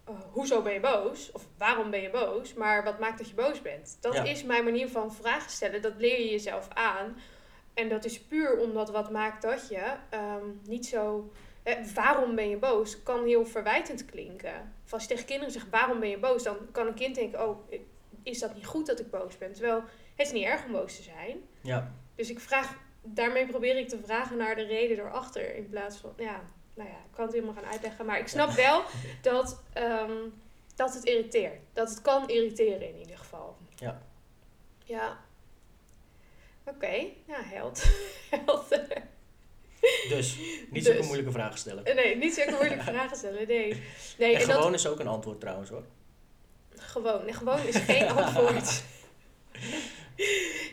[0.05, 1.31] eh, hoezo ben je boos?
[1.31, 2.53] Of waarom ben je boos?
[2.53, 3.97] Maar wat maakt dat je boos bent?
[4.01, 4.23] Dat Ja.
[4.23, 5.81] is mijn manier van vragen stellen.
[5.81, 7.17] Dat leer je jezelf aan.
[7.73, 11.31] En dat is puur omdat wat maakt dat je ehm, niet zo...
[11.67, 13.03] eh, waarom ben je boos?
[13.03, 14.73] Kan heel verwijtend klinken.
[14.85, 16.43] Of als je tegen kinderen zegt, waarom ben je boos?
[16.43, 17.71] Dan kan een kind denken, oh,
[18.23, 19.53] is dat niet goed dat ik boos ben?
[19.53, 19.83] Terwijl
[20.15, 21.37] het is niet erg om boos te zijn.
[21.61, 25.55] Ja, Dus ik vraag, daarmee probeer ik te vragen naar de reden erachter.
[25.55, 26.41] In plaats van, ja,
[26.73, 28.05] nou ja, ik kan het helemaal gaan uitleggen.
[28.05, 28.83] Maar ik snap wel
[29.21, 30.29] dat, ehm,
[30.75, 31.59] dat het irriteert.
[31.73, 33.57] Dat het kan irriteren in ieder geval.
[33.75, 34.01] Ja.
[34.83, 35.17] Ja.
[36.63, 37.83] Oké, ja, held.
[38.29, 39.07] Helder.
[40.09, 40.83] Dus niet Dus.
[40.83, 41.83] zulke moeilijke vragen stellen.
[41.95, 43.83] Nee, niet zulke moeilijke vragen stellen, nee.
[44.17, 45.83] nee En en dat- gewoon is ook een antwoord trouwens hoor.
[46.75, 47.23] gewoon.
[47.25, 48.83] Nee, gewoon is geen antwoord.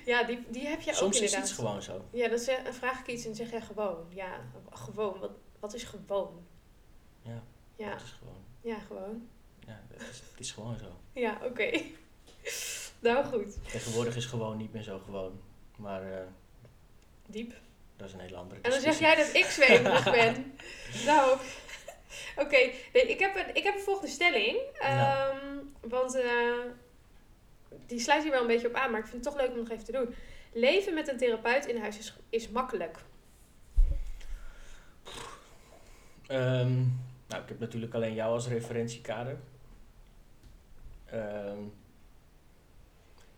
[0.04, 1.48] ja, die, die heb je ook Soms is inderdaad.
[1.48, 2.04] iets gewoon zo.
[2.10, 3.96] Ja, dan, zeg, dan vraag ik iets en zeg je gewoon.
[4.08, 5.18] Ja, gewoon.
[5.20, 6.46] Wat, wat is gewoon?
[7.22, 7.42] Ja,
[7.76, 8.42] Ja, het is gewoon.
[8.60, 9.28] ja gewoon.
[9.66, 10.86] Ja, het is, het is gewoon zo.
[11.12, 11.80] Ja, oké.
[13.00, 13.56] nou goed.
[13.70, 15.40] Tegenwoordig is gewoon niet meer zo gewoon.
[15.76, 16.26] Maar eh,
[17.26, 17.54] Diep.
[17.96, 20.54] Dat is een hele andere En dan zeg jij dat ik zweverig ben.
[21.06, 21.38] nou,
[22.36, 22.56] oké.
[22.92, 24.58] Nee, ik, heb een, ik heb een volgende stelling.
[24.80, 24.98] Nou.
[24.98, 26.60] Ehm, Want eh,
[27.86, 29.58] die sluit hier wel een beetje op aan, maar ik vind het toch leuk om
[29.58, 30.14] nog even te doen.
[30.52, 32.98] Leven met een therapeut in huis is, is makkelijk.
[36.26, 36.74] Ehm,
[37.28, 39.38] nou, ik heb natuurlijk alleen jou als referentiekader.
[41.04, 41.58] ehm,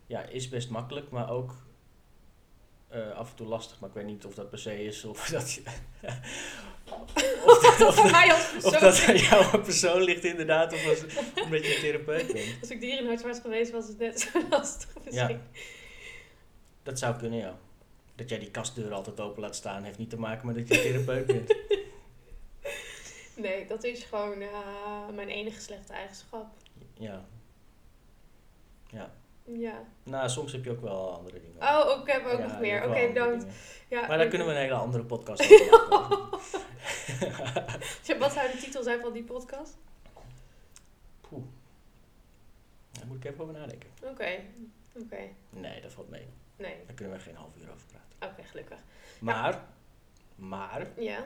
[0.07, 1.55] ja, is best makkelijk, maar ook
[2.97, 3.79] eh, af en toe lastig.
[3.79, 5.61] Maar ik weet niet of dat per se is of dat je...
[7.45, 10.87] Of dat dat aan mij als Of persoon dat aan jou persoon ligt inderdaad, of
[10.87, 10.99] als,
[11.43, 12.57] omdat je een therapeut bent.
[12.61, 15.41] Als ik dierenarts was geweest, was het net zo lastig misschien.
[16.83, 17.57] Dat zou kunnen, ja.
[18.15, 20.75] Dat jij die kastdeur altijd open laat staan, heeft niet te maken met dat je
[20.75, 21.55] een therapeut bent.
[23.35, 26.45] Nee, dat is gewoon eh, mijn enige slechte eigenschap.
[26.93, 27.25] Ja.
[28.89, 29.11] Ja.
[29.53, 29.83] Ja.
[30.03, 31.61] Nou, soms heb je ook wel andere dingen.
[31.61, 32.77] Oh, ik heb ook Ja, nog meer.
[32.77, 33.45] Oké, andere bedankt.
[33.89, 35.41] Ja, Maar daar kunnen we een hele andere podcast
[35.91, 36.29] over.
[38.19, 39.77] Wat zou de titel zijn van die podcast?
[41.21, 41.43] Poeh.
[42.91, 43.89] Daar moet ik even over nadenken.
[44.03, 44.39] Oké.
[45.01, 45.19] Oké.
[45.49, 46.27] Nee, dat valt mee.
[46.55, 46.75] Nee.
[46.85, 48.37] Daar kunnen we geen half uur over praten.
[48.37, 48.77] Oké, gelukkig.
[49.19, 49.61] Maar,
[50.35, 51.25] maar, Ja.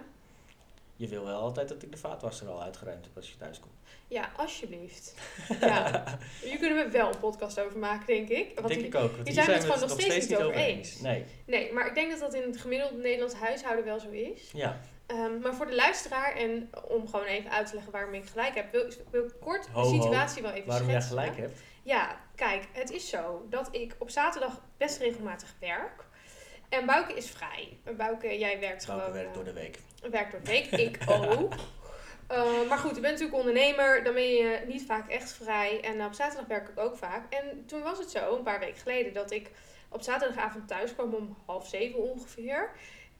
[1.02, 3.74] Je wil wel altijd dat ik de vaatwasser al uitgeruimd heb als je thuis komt.
[4.08, 5.14] Ja, alsjeblieft.
[5.62, 6.04] Ja.
[6.44, 8.52] Hier kunnen we wel een podcast over maken, denk ik.
[8.56, 9.12] Want Denk ik ook.
[9.12, 11.00] Want die zijn het gewoon nog steeds niet over eens.
[11.00, 14.52] Nee, Nee, maar ik denk dat dat in het gemiddelde Nederlands huishouden wel zo is.
[14.54, 14.80] ja.
[15.08, 18.56] Ehm, maar voor de luisteraar, en om gewoon even uit te leggen waarom ik gelijk
[18.56, 20.02] heb, wil, wil ik kort Ho, de ho.
[20.02, 21.20] situatie wel even Waarom jij schetsen.
[21.24, 21.60] gelijk hebt.
[21.84, 26.06] Ja, kijk, het is zo dat ik op zaterdag best regelmatig werk.
[26.72, 27.78] En Bouke is vrij.
[27.98, 29.18] Bouke, jij werkt Bouke gewoon...
[29.18, 29.78] werkt eh, door de week.
[30.12, 30.66] werkt door de week.
[30.88, 31.54] Ik ook.
[32.28, 34.04] Eh, maar goed, je bent natuurlijk ondernemer.
[34.04, 35.82] Dan ben je niet vaak echt vrij.
[35.84, 37.34] En op zaterdag werk ik ook vaak.
[37.34, 39.52] En toen was het zo, een paar weken geleden, dat ik
[39.90, 42.72] op zaterdagavond thuis kwam om half zeven ongeveer.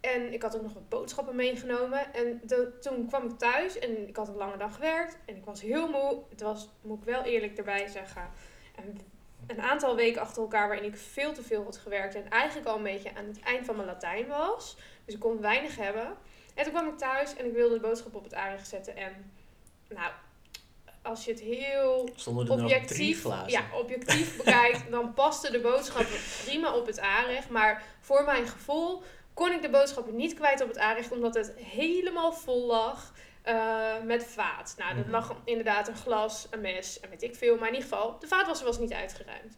[0.02, 2.14] En ik had ook nog wat boodschappen meegenomen.
[2.14, 5.18] En de- toen kwam ik thuis en ik had een lange dag gewerkt.
[5.26, 6.24] En ik was heel moe.
[6.30, 8.30] Het was, moet ik wel eerlijk erbij zeggen,
[8.76, 9.02] een,
[9.48, 12.16] een aantal weken achter elkaar waarin ik veel te veel had gewerkt.
[12.16, 14.78] En eigenlijk al een beetje aan het eind van mijn Latijn was.
[15.06, 16.18] Dus ik kon weinig hebben.
[16.56, 18.96] En toen kwam ik thuis en ik wilde de boodschap op het aardig zetten.
[18.96, 19.32] En
[19.90, 20.12] nou,
[21.02, 22.10] als je het heel
[22.48, 27.50] objectief, ja, objectief bekijkt, dan paste de boodschappen prima op het aanrecht.
[27.50, 31.54] Maar voor mijn gevoel kon ik de boodschappen niet kwijt op het aanrecht, omdat het
[31.58, 33.11] helemaal vol lag
[33.42, 34.76] eh, met vaat.
[34.78, 35.10] Nou, er Mhm.
[35.12, 37.58] lag inderdaad een glas, een mes en weet ik veel.
[37.58, 39.56] Maar in ieder geval, de vaatwasser was niet uitgeruimd.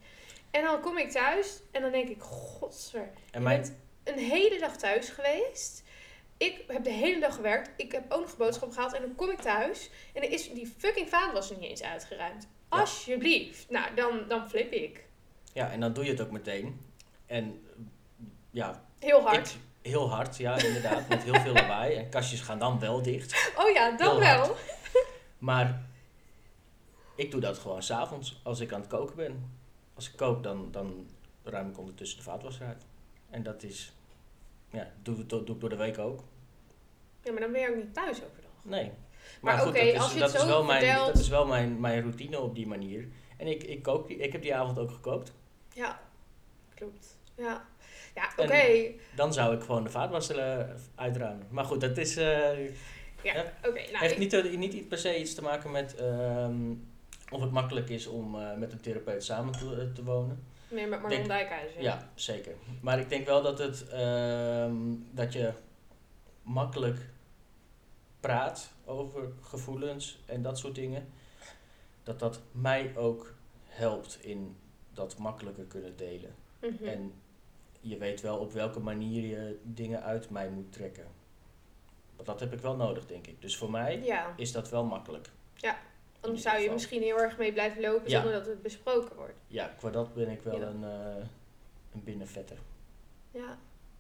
[0.52, 4.18] En dan kom ik thuis en dan denk ik, godsver, En je mijn, bent een
[4.24, 5.84] hele dag thuis geweest.
[6.38, 7.70] Ik heb de hele dag gewerkt.
[7.78, 8.94] Ik heb ook nog boodschappen gehaald.
[8.94, 9.90] En dan kom ik thuis.
[10.14, 12.44] En dan is die fucking vaatwasser niet eens uitgeruimd.
[12.72, 12.80] Ja.
[12.80, 13.70] Alsjeblieft.
[13.70, 15.06] Nou, dan, dan flip ik.
[15.54, 16.82] ja, en dan doe je het ook meteen.
[17.26, 17.66] En
[18.52, 19.50] ja, Heel hard.
[19.50, 21.08] Ik, heel hard, ja, inderdaad.
[21.08, 21.96] met heel veel lawaai.
[21.96, 23.52] En kastjes gaan dan wel dicht.
[23.58, 24.56] Oh ja, dan wel.
[25.38, 25.86] Maar
[27.16, 29.52] ik doe dat gewoon s'avonds als ik aan het koken ben.
[29.94, 31.10] Als ik kook, dan, dan
[31.44, 32.86] ruim ik ondertussen de vaatwasser uit.
[33.30, 33.94] En dat is,
[34.70, 36.24] ja, doe, doe ik door de week ook.
[37.22, 38.52] Ja, maar dan ben je ook niet thuis overdag.
[38.62, 38.92] Nee.
[39.42, 41.46] Maar oké, dat, is, als je dat, het is zo wel mijn, dat is wel
[41.46, 43.08] mijn, mijn routine op die manier.
[43.38, 45.34] En ik, ik, kook die, ik heb die avond ook gekookt.
[45.74, 46.02] Ja,
[46.76, 47.18] klopt.
[47.36, 47.66] Ja,
[48.16, 48.92] ja oké.
[49.16, 51.48] Dan zou ik gewoon de vaatwasser eh, uitruimen.
[51.50, 52.66] Maar goed, dat is, eh,
[53.22, 53.54] Ja, ja.
[53.60, 53.80] oké.
[53.82, 56.74] nou, heeft ik- niet, eh, niet per se iets te maken met ehm,
[57.32, 60.44] of het makkelijk is om eh, met een therapeut samen te, eh, te wonen.
[60.68, 61.82] meer met Marlon Dijkhuizen.
[61.82, 62.54] Ja, zeker.
[62.82, 64.76] Maar ik denk wel dat, het, ehm,
[65.12, 65.52] dat je
[66.42, 67.00] makkelijk
[68.20, 71.08] praat over gevoelens en dat soort dingen.
[72.04, 73.34] Dat dat mij ook
[73.68, 74.56] helpt in
[74.94, 76.36] dat makkelijker kunnen delen.
[76.62, 76.86] Mhm.
[76.86, 77.14] En
[77.84, 81.06] je weet wel op welke manier je dingen uit mij moet trekken.
[82.16, 83.42] Want dat heb ik wel nodig, denk ik.
[83.42, 85.30] Dus voor mij ja, is dat wel makkelijk.
[85.62, 85.82] anders
[86.22, 86.74] ieder zou je geval.
[86.74, 88.22] misschien heel erg mee blijven lopen Ja.
[88.22, 89.34] zonder dat het besproken wordt.
[89.48, 90.66] Ja, qua dat ben ik wel Ja.
[90.68, 91.24] een, eh,
[91.94, 92.58] een binnenvetter.
[93.32, 93.58] Ja.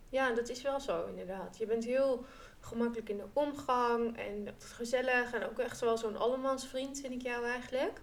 [0.09, 1.57] ja, dat is wel zo inderdaad.
[1.57, 2.25] Je bent heel
[2.59, 7.45] gemakkelijk in de omgang en gezellig en ook echt wel zo'n allemansvriend vind ik jou
[7.45, 8.01] eigenlijk.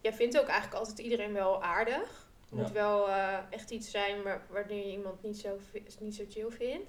[0.00, 2.21] Jij vindt ook eigenlijk altijd iedereen wel aardig.
[2.52, 5.58] Het moet wel eh, echt iets zijn waar, waardoor je iemand niet zo,
[6.00, 6.88] niet zo chill vindt.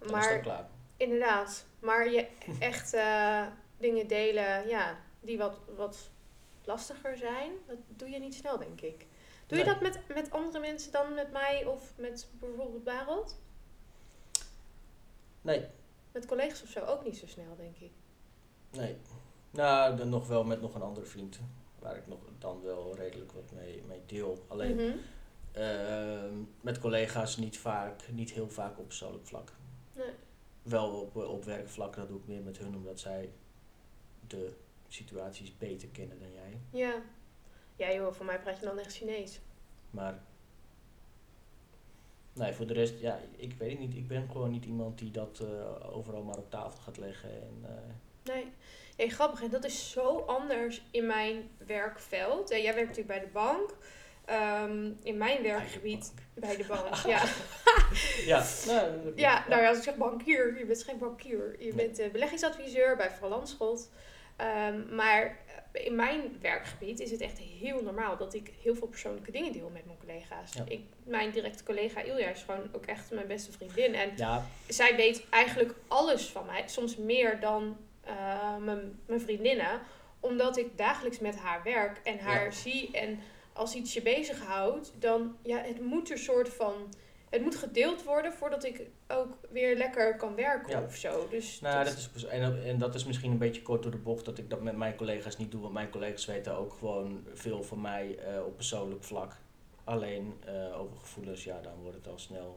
[0.00, 0.68] Is Maar klaar.
[0.96, 2.26] inderdaad, maar je
[2.58, 3.46] echt eh,
[3.78, 6.10] dingen delen ja, die wat, wat
[6.64, 9.06] lastiger zijn, dat doe je niet snel denk ik.
[9.46, 13.40] Doe je dat met, met andere mensen dan met mij of met bijvoorbeeld Bareld?
[15.40, 15.66] Nee,
[16.12, 17.90] Met collega's of zo ook niet zo snel, denk ik.
[18.70, 18.96] nee.
[19.50, 21.40] Nou, dan nog wel met nog een andere vriend.
[21.82, 24.44] Waar ik nog dan wel redelijk wat mee, mee deel.
[24.48, 24.96] Alleen Mhm.
[25.52, 29.52] ehm, met collega's niet vaak, niet heel vaak op persoonlijk vlak.
[29.96, 30.10] Nee.
[30.62, 33.32] Wel op, op werkvlak, dat doe ik meer met hun omdat zij
[34.26, 34.52] de
[34.88, 36.58] situaties beter kennen dan jij.
[36.70, 37.02] Ja.
[37.76, 39.40] Ja joh, voor mij praat je dan echt Chinees.
[39.90, 40.22] Maar
[42.32, 43.94] nee, voor de rest, ja, ik weet het niet.
[43.94, 47.30] Ik ben gewoon niet iemand die dat eh, overal maar op tafel gaat leggen.
[47.42, 48.52] En, eh, Nee.
[48.96, 52.48] Hey, grappig, en dat is zo anders in mijn werkveld.
[52.48, 53.74] Jij werkt natuurlijk bij de bank.
[54.24, 57.22] Ehm, in mijn werkgebied bij de bank, ja.
[58.26, 61.56] Ja, nou, ja, nou ja, als ik zeg bankier, je bent geen bankier.
[61.58, 63.90] Je bent eh, beleggingsadviseur bij Van Landschot.
[64.36, 65.38] Ehm, maar
[65.72, 69.52] eh, in mijn werkgebied is het echt heel normaal dat ik heel veel persoonlijke dingen
[69.52, 70.52] deel met mijn collega's.
[70.52, 70.64] Ja.
[70.68, 73.94] Ik, mijn directe collega Ilja is gewoon ook echt mijn beste vriendin.
[73.94, 76.62] En ja, zij weet eigenlijk alles van mij.
[76.66, 79.80] Soms meer dan eh, mijn, mijn vriendinnen.
[80.20, 82.50] Omdat ik dagelijks met haar werk en haar Ja.
[82.50, 82.90] zie.
[82.92, 83.18] En
[83.52, 86.72] als iets je bezighoudt, dan ja, het moet een soort van.
[87.30, 90.82] Het moet gedeeld worden voordat ik ook weer lekker kan werken Ja.
[90.82, 91.28] of zo.
[91.28, 94.24] Dus Nou, dat is, en, en dat is misschien een beetje kort door de bocht
[94.24, 95.60] dat ik dat met mijn collega's niet doe.
[95.60, 99.36] Want mijn collega's weten ook gewoon veel van mij eh, op persoonlijk vlak.
[99.84, 102.56] Alleen eh, over gevoelens, ja, dan wordt het al snel,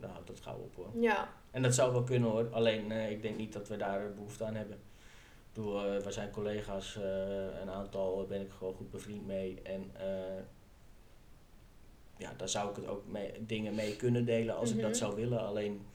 [0.00, 0.90] dan houdt het gauw op hoor.
[1.02, 4.14] ja, En dat zou wel kunnen hoor, alleen eh, ik denk niet dat we daar
[4.14, 4.76] behoefte aan hebben.
[4.76, 9.60] Ik bedoel, eh, we zijn collega's, eh, een aantal ben ik gewoon goed bevriend mee.
[9.62, 9.90] En
[12.16, 14.84] ja, daar zou ik het ook mee, dingen mee kunnen delen als ik Mhm.
[14.84, 15.40] dat zou willen.
[15.46, 15.86] Alleen,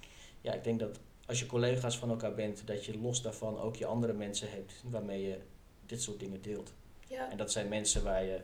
[0.42, 3.76] ja, ik denk dat als je collega's van elkaar bent, dat je los daarvan ook
[3.76, 5.38] je andere mensen hebt waarmee je
[5.86, 6.74] dit soort dingen deelt.
[7.08, 8.40] ja, En dat zijn mensen waar je,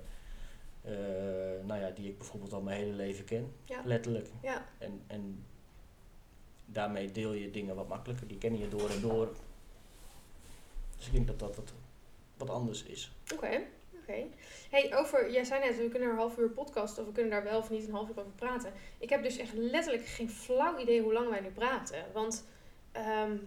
[1.65, 4.29] nou ja, die ik bijvoorbeeld al mijn hele leven ken, ja, letterlijk.
[4.41, 4.65] ja.
[4.77, 5.43] En, en
[6.65, 8.27] daarmee deel je dingen wat makkelijker.
[8.27, 9.29] Die kennen je door en door.
[10.97, 11.73] Dus ik denk dat dat
[12.37, 13.11] wat, anders is.
[13.33, 13.61] Oké,
[14.01, 14.23] oké.
[14.69, 17.43] Hey, over, jij zei net, we kunnen een half uur podcast of we kunnen daar
[17.43, 18.73] wel of niet een half uur over praten.
[18.97, 22.05] Ik heb dus echt letterlijk geen flauw idee hoe lang wij nu praten.
[22.13, 22.45] Want
[22.91, 23.37] ehm,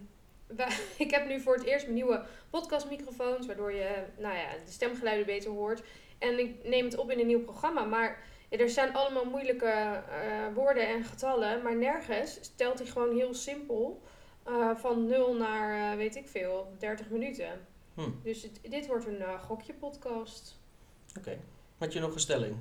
[1.05, 5.25] ik heb nu voor het eerst mijn nieuwe podcastmicrofoons, waardoor je nou ja, de stemgeluiden
[5.25, 5.83] beter hoort.
[6.17, 9.65] En ik neem het op in een nieuw programma, maar ja, er zijn allemaal moeilijke
[10.09, 14.01] eh, woorden en getallen, maar nergens stelt hij gewoon heel simpel
[14.43, 17.67] eh, van 0 naar, eh, weet ik veel, 30 minuten.
[17.93, 20.59] Hm, Dus het- dit wordt een gokje podcast.
[21.17, 21.37] Oké.
[21.77, 22.55] Had je nog een stelling?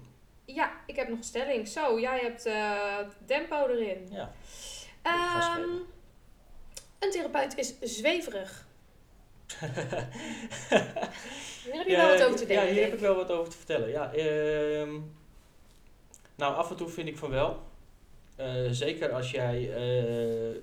[0.44, 1.68] Ja, ik heb nog een stelling.
[1.68, 2.42] Zo, jij hebt
[3.26, 4.08] tempo erin.
[4.10, 4.32] Ja.
[5.02, 5.68] Ehm,
[6.98, 8.66] een therapeut is zweverig.
[11.64, 12.66] Hier heb je Ja, wel wat over te Ja, denken.
[12.66, 13.88] hier denk heb ik wel wat over te vertellen.
[13.88, 15.00] Ja, ehm,
[16.38, 17.62] nou, af en toe vind ik van wel.
[18.36, 19.74] Eh, zeker als jij...
[19.74, 20.56] eh,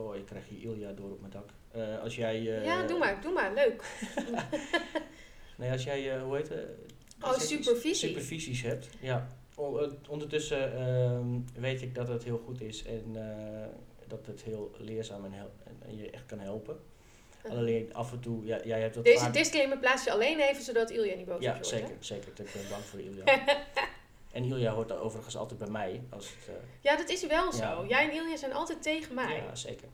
[0.00, 1.48] oh, ik krijg hier Ilja door op mijn dak.
[1.70, 2.42] Eh, als jij...
[2.42, 3.54] ja, doe maar, doe maar.
[3.54, 3.82] Leuk.
[5.56, 6.66] Nee, als jij, hoe heet het?
[7.22, 8.08] Oh, supervisie.
[8.08, 9.26] Supervisies hebt, ja.
[10.08, 13.16] Ondertussen ehm, weet ik dat het heel goed is en
[14.06, 15.52] dat het heel leerzaam en, hel-
[15.86, 16.78] en, je echt kan helpen.
[17.48, 19.34] Alleen af en toe, ja, jij hebt dat Deze vaak...
[19.34, 21.94] disclaimer plaats je alleen even, zodat Ilja niet boos Ja, wordt, zeker, hè?
[22.00, 22.28] zeker.
[22.28, 23.24] Ik ben bang voor Ilja.
[24.32, 26.02] en Ilja hoort er overigens altijd bij mij.
[26.10, 27.84] Als het, eh, Ja, dat is wel zo.
[27.88, 29.36] Jij en Ilja zijn altijd tegen mij.
[29.36, 29.88] Ja, zeker.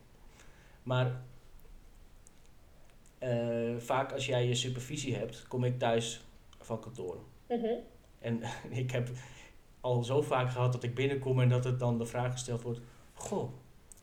[0.82, 1.20] Maar
[3.18, 6.24] eh, vaak als jij je supervisie hebt, kom ik thuis
[6.60, 7.16] van kantoor.
[7.48, 7.66] Mhm.
[8.18, 8.42] En
[8.82, 9.08] ik heb
[9.80, 12.80] al zo vaak gehad dat ik binnenkom en dat het dan de vraag gesteld wordt:
[13.14, 13.50] Goh,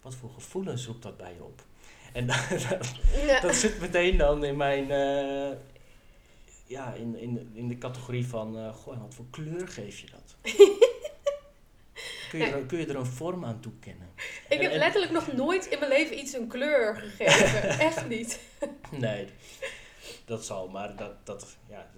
[0.01, 1.61] wat voor gevoelens roept dat bij je op?
[2.13, 2.35] En dat,
[3.25, 3.39] Ja.
[3.39, 4.91] dat zit meteen dan in mijn.
[4.91, 5.57] eh,
[6.73, 10.35] ja, in, in, in de categorie van: eh, Goh, wat voor kleur geef je dat?
[12.29, 14.09] kun, je er, kun je er een vorm aan toekennen?
[14.49, 17.69] Ik heb En- en- letterlijk nog nooit in mijn leven iets een kleur gegeven.
[17.87, 18.39] Echt niet.
[18.91, 19.27] Nee,
[20.25, 21.89] dat zal, maar dat, dat, ja,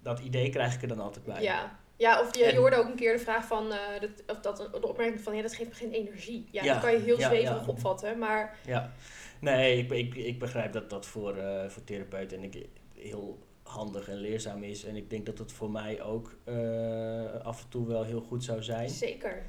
[0.00, 1.42] dat idee krijg ik er dan altijd bij.
[1.42, 1.80] Ja.
[1.96, 4.88] Ja, of je, hoorde ook een keer de vraag van, eh, dat, of dat, de
[4.88, 6.48] opmerking van, ja, dat geeft me geen energie.
[6.50, 7.66] Ja, Ja, dat kan je heel ja, zweverig ja.
[7.66, 8.92] opvatten, maar Ja,
[9.40, 13.38] nee, ik, ik, ik begrijp dat dat voor, eh voor therapeuten en ik, heel
[13.72, 14.84] handig en leerzaam is.
[14.84, 18.44] En ik denk dat het voor mij ook eh, af en toe wel heel goed
[18.44, 18.84] zou zijn.
[18.84, 19.46] Het zeker.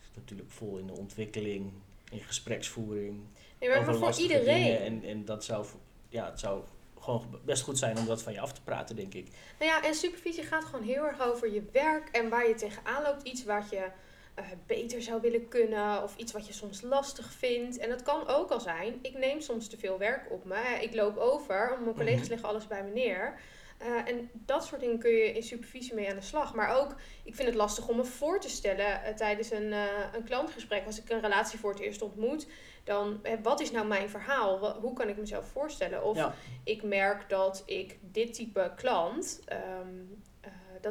[0.00, 1.72] is natuurlijk vol in de ontwikkeling,
[2.10, 3.20] in gespreksvoering,
[3.60, 4.78] Nee, maar, voor iedereen.
[4.78, 5.66] En, en dat zou,
[6.08, 6.64] ja, het zou
[7.00, 9.28] gewoon best goed zijn om dat van je af te praten, denk ik.
[9.58, 13.02] Nou ja, en supervisie gaat gewoon heel erg over je werk en waar je tegenaan
[13.02, 13.22] loopt.
[13.22, 13.88] Iets wat je
[14.36, 17.78] eh, beter zou willen kunnen of iets wat je soms lastig vindt.
[17.78, 20.78] En dat kan ook al zijn, ik neem soms te veel werk op me.
[20.80, 22.30] Ik loop over, mijn collega's Mhm.
[22.30, 23.40] leggen alles bij me neer.
[23.78, 26.54] Eh, en dat soort dingen kun je in supervisie mee aan de slag.
[26.54, 26.94] Maar ook,
[27.24, 29.72] ik vind het lastig om me voor te stellen eh, tijdens een,
[30.12, 30.86] een klantgesprek.
[30.86, 32.46] Als ik een relatie voor het eerst ontmoet,
[32.84, 34.78] dan wat is nou mijn verhaal?
[34.80, 36.04] Hoe kan ik mezelf voorstellen?
[36.04, 36.34] Of Ja.
[36.64, 40.35] ik merk dat ik dit type klant, ehm, eh,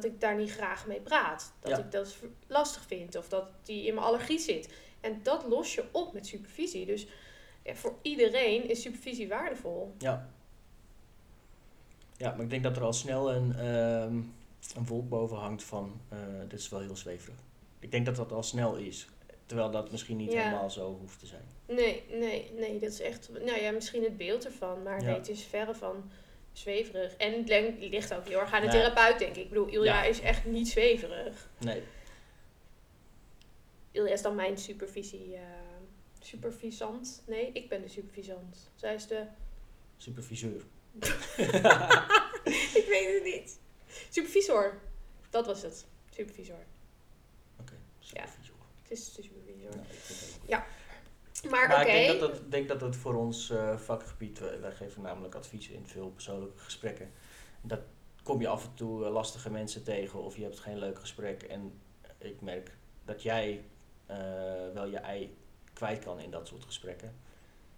[0.01, 1.53] dat ik daar niet graag mee praat.
[1.60, 1.77] Dat Ja.
[1.77, 2.15] ik dat
[2.47, 4.73] lastig vind of dat die in mijn allergie zit.
[5.01, 6.86] En dat los je op met supervisie.
[6.86, 7.08] Dus
[7.63, 9.93] ja, voor iedereen is supervisie waardevol.
[9.97, 10.29] Ja.
[12.17, 14.15] Ja, maar ik denk dat er al snel een, ehm,
[14.75, 17.39] een wolk boven hangt van, eh, dit is wel heel zweverig.
[17.79, 19.08] Ik denk dat dat al snel is.
[19.45, 20.43] Terwijl dat misschien niet Ja.
[20.43, 21.43] helemaal zo hoeft te zijn.
[21.67, 25.05] Nee, nee, nee, dat is echt, nou ja, misschien het beeld ervan, maar Ja.
[25.05, 26.12] nee, het is verre van
[26.57, 27.15] zweverig.
[27.15, 28.75] En het ligt ook heel erg aan de Nee.
[28.81, 29.43] therapeut, denk ik.
[29.43, 30.09] Ik bedoel, Ilja Ja.
[30.09, 31.49] is echt niet zweverig.
[31.57, 31.83] Nee.
[33.91, 35.41] Ilja is dan mijn supervisie, eh,
[36.21, 37.23] supervisant.
[37.27, 38.71] Nee, ik ben de supervisant.
[38.75, 39.25] Zij is de,
[39.97, 40.61] Superviseur.
[42.79, 43.59] ik weet het niet.
[44.09, 44.81] Supervisor,
[45.29, 45.85] dat was het.
[46.09, 46.65] Supervisor.
[47.59, 48.55] Oké, supervisor.
[48.81, 49.69] Het is de supervisor.
[49.75, 50.49] Nou, ik vind het ook.
[50.49, 50.65] Ja.
[51.49, 55.01] Maar, ik denk dat, dat, denk dat het voor ons eh, vakgebied, wij, wij geven
[55.01, 57.12] namelijk adviezen in veel persoonlijke gesprekken.
[57.62, 57.79] Dat
[58.23, 61.43] kom je af en toe eh, lastige mensen tegen of je hebt geen leuk gesprek.
[61.43, 61.79] En
[62.17, 63.63] ik merk dat jij
[64.05, 64.17] eh,
[64.73, 65.38] wel je ei
[65.73, 67.15] kwijt kan in dat soort gesprekken.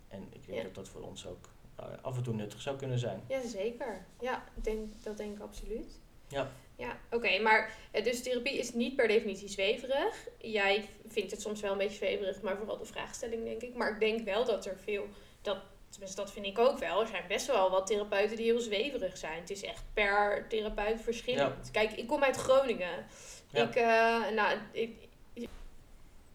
[0.08, 0.64] En ik denk Ja.
[0.64, 3.22] dat dat voor ons ook eh, af en toe nuttig zou kunnen zijn.
[3.28, 4.06] Ja, zeker.
[4.20, 6.00] Ja, ik denk, dat denk ik absoluut.
[6.28, 6.52] Ja.
[6.78, 7.40] Ja, oké.
[7.40, 10.28] maar eh, dus therapie is niet per definitie zweverig.
[10.38, 13.74] Jij vindt het soms wel een beetje zweverig, maar vooral de vraagstelling, denk ik.
[13.76, 15.08] Maar ik denk wel dat er veel...
[15.42, 15.58] Dat,
[15.90, 17.02] tenminste, dat vind ik ook wel.
[17.02, 19.40] Er zijn best wel wat therapeuten die heel zweverig zijn.
[19.40, 21.72] Het is echt per therapeut verschillend.
[21.72, 23.06] Kijk, ik kom uit Groningen.
[23.52, 23.64] Ja.
[23.68, 24.96] Ik, eh, nou, ik,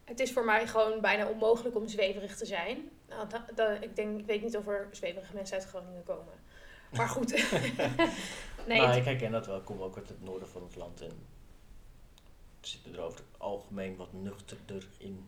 [0.03, 2.89] het is voor mij gewoon bijna onmogelijk om zweverig te zijn.
[3.09, 6.33] Nou, da- da- ik, denk, ik weet niet of er zweverige mensen uit Groningen komen.
[6.95, 7.31] Maar goed.
[8.67, 9.57] nee, maar ik herken dat wel.
[9.57, 11.11] Ik kom ook uit het noorden van het land en
[12.61, 15.25] zitten er over het algemeen wat nuchterder in.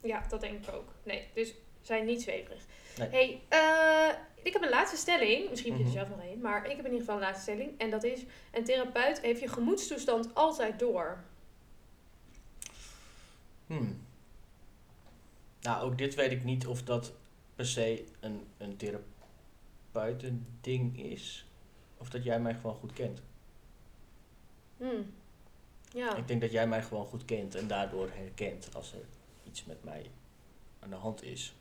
[0.00, 0.88] ja, dat denk ik ook.
[1.02, 2.64] Nee, dus zijn niet zweverig.
[2.98, 3.08] Nee.
[3.08, 5.50] hey, eh, ik heb een laatste stelling.
[5.50, 5.98] Misschien heb je er Mhm.
[6.06, 6.40] zelf nog één.
[6.40, 7.78] Maar ik heb in ieder geval een laatste stelling.
[7.78, 8.20] En dat is,
[8.52, 11.24] een therapeut heeft je gemoedstoestand altijd door.
[13.66, 14.00] Hmm.
[15.60, 17.12] Nou, ook dit weet ik niet of dat
[17.56, 18.76] per se een, een
[19.92, 21.46] therapeutending is.
[21.96, 23.22] Of dat jij mij gewoon goed kent.
[24.76, 25.14] Hmm.
[25.92, 26.16] Ja.
[26.16, 29.04] Ik denk dat jij mij gewoon goed kent en daardoor herkent als er
[29.44, 30.10] iets met mij
[30.78, 31.54] aan de hand is.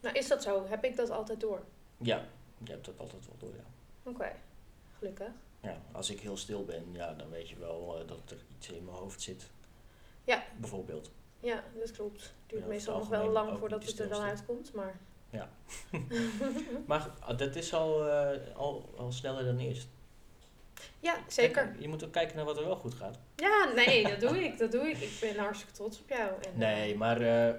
[0.00, 0.66] Nou, is dat zo?
[0.66, 1.64] Heb ik dat altijd door?
[1.96, 2.24] Ja,
[2.64, 3.64] je hebt dat altijd wel door, ja.
[4.10, 4.32] Oké.
[4.98, 5.30] Gelukkig.
[5.60, 5.80] ja.
[5.92, 8.84] Als ik heel stil ben, ja, dan weet je wel eh, dat er iets in
[8.84, 9.50] mijn hoofd zit.
[10.24, 10.44] Ja.
[10.60, 11.10] Bijvoorbeeld.
[11.40, 12.22] Ja, dat klopt.
[12.22, 14.72] Het duurt Ja, meestal nog wel lang voordat het er dan uitkomt.
[14.72, 14.98] Maar
[16.86, 19.88] Maar goed, ah, dat is al, eh, al, al sneller dan eerst.
[21.00, 21.62] ja, zeker.
[21.64, 23.18] Kijk, je moet ook kijken naar wat er wel goed gaat.
[23.36, 24.58] Ja, nee, dat doe ik.
[24.58, 24.96] Dat doe ik.
[24.98, 26.30] Ik ben hartstikke trots op jou.
[26.42, 27.54] En, Nee, maar eh,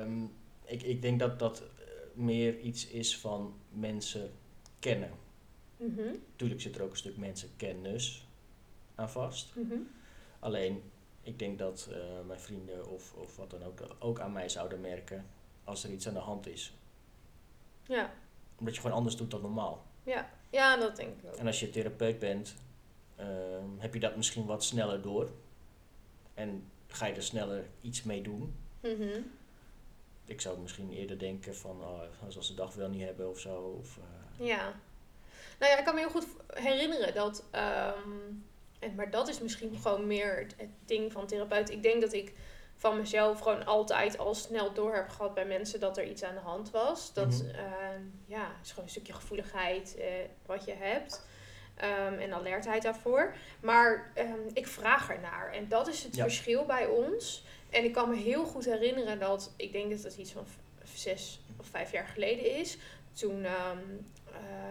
[0.00, 0.22] ehm,
[0.64, 4.30] ik, ik denk dat dat eh, meer iets is van mensen
[4.78, 5.10] kennen.
[5.76, 8.26] mhm, Tuurlijk zit er ook een stuk mensenkennis
[8.94, 9.54] aan vast.
[9.56, 9.78] mhm.
[10.38, 10.82] Alleen,
[11.22, 14.80] ik denk dat eh, mijn vrienden of, of wat dan ook, ook aan mij zouden
[14.80, 15.26] merken
[15.64, 16.74] als er iets aan de hand is.
[17.86, 18.12] Ja.
[18.58, 19.86] Omdat je gewoon anders doet dan normaal.
[20.02, 20.30] Ja.
[20.50, 21.36] ja, dat denk ik ook.
[21.36, 22.54] En als je therapeut bent,
[23.16, 25.30] ehm, heb je dat misschien wat sneller door.
[26.34, 28.54] En ga je er sneller iets mee doen.
[28.80, 29.20] Mhm.
[30.24, 33.38] Ik zou misschien eerder denken van, oh, als ze de dag wel niet hebben of
[33.38, 33.76] zo.
[33.80, 34.74] Of, eh, Ja.
[35.58, 37.44] Nou ja, ik kan me heel goed herinneren dat...
[37.50, 38.10] ehm,
[38.78, 41.70] en, maar dat is misschien gewoon meer het, het ding van therapeut.
[41.70, 42.32] Ik denk dat ik
[42.82, 46.34] van mezelf gewoon altijd al snel door heb gehad bij mensen dat er iets aan
[46.34, 47.12] de hand was.
[47.12, 47.48] Dat Mhm.
[47.54, 50.04] ehm, ja, is gewoon een stukje gevoeligheid eh,
[50.46, 51.26] wat je hebt.
[51.76, 53.34] Ehm, en alertheid daarvoor.
[53.60, 55.52] Maar ehm, ik vraag ernaar.
[55.52, 56.22] En dat is het Ja.
[56.22, 57.44] verschil bij ons.
[57.70, 60.96] En ik kan me heel goed herinneren dat, ik denk dat dat iets van v-
[60.98, 62.78] zes of vijf jaar geleden is.
[63.12, 63.70] Toen, eh,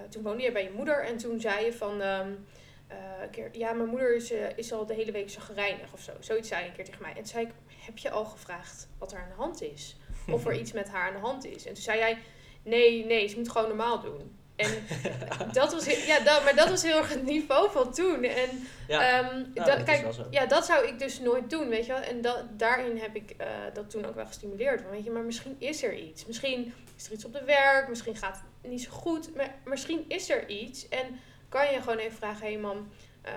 [0.10, 3.90] toen woonde je bij je moeder en toen zei je van, een keer, ja, mijn
[3.90, 6.12] moeder is, is al de hele week zo gereinig of zo.
[6.20, 7.10] Zoiets zei je een keer tegen mij.
[7.12, 7.52] En toen zei ik,
[7.86, 9.96] heb je al gevraagd wat er aan de hand is?
[10.34, 11.66] Of er iets met haar aan de hand is?
[11.66, 12.18] En toen zei jij,
[12.64, 14.36] nee, nee, ze moet gewoon normaal doen.
[14.56, 14.72] En
[15.54, 18.24] dat was, heel- ja, dat, maar dat was heel erg het niveau van toen.
[18.24, 21.86] En ja, ehm, nou, da- dat kijk, ja, dat zou ik dus nooit doen, weet
[21.86, 22.02] je wel.
[22.02, 24.82] En da- daarin heb ik eh, dat toen ook wel gestimuleerd.
[24.82, 26.26] Van, weet je, maar misschien is er iets.
[26.26, 27.90] Misschien is er iets op de werk.
[27.90, 29.36] Misschien gaat het niet zo goed.
[29.36, 30.90] Maar misschien is er iets.
[30.90, 32.90] En kan je gewoon even vragen, hé hey mam,
[33.22, 33.34] eh,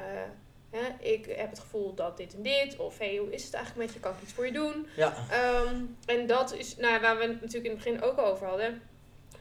[0.76, 2.76] hè, ik heb het gevoel dat dit en dit.
[2.76, 4.00] Of hé, hey, hoe is het eigenlijk met je?
[4.00, 4.87] Kan ik iets voor je doen?
[4.96, 5.74] Ja, Ehm,
[6.06, 8.82] en dat is nou, waar we het natuurlijk in het begin ook over hadden.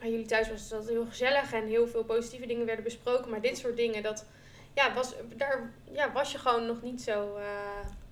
[0.00, 3.30] Bij jullie thuis was dat heel gezellig en heel veel positieve dingen werden besproken.
[3.30, 4.26] Maar dit soort dingen, dat,
[4.74, 7.36] ja, was, daar ja, was je gewoon nog niet zo...
[7.36, 7.44] eh,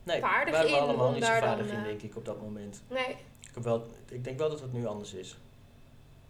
[0.03, 2.83] nee, vaardig in allemaal niet zo dan, vaardig in, eh, denk ik, op dat moment.
[2.89, 3.09] nee,
[3.41, 5.39] Ik, heb wel, ik denk wel dat het nu anders is.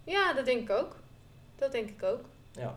[0.03, 0.95] ja, dat denk ik ook.
[1.55, 2.21] Dat denk ik ook.
[2.51, 2.75] Ja,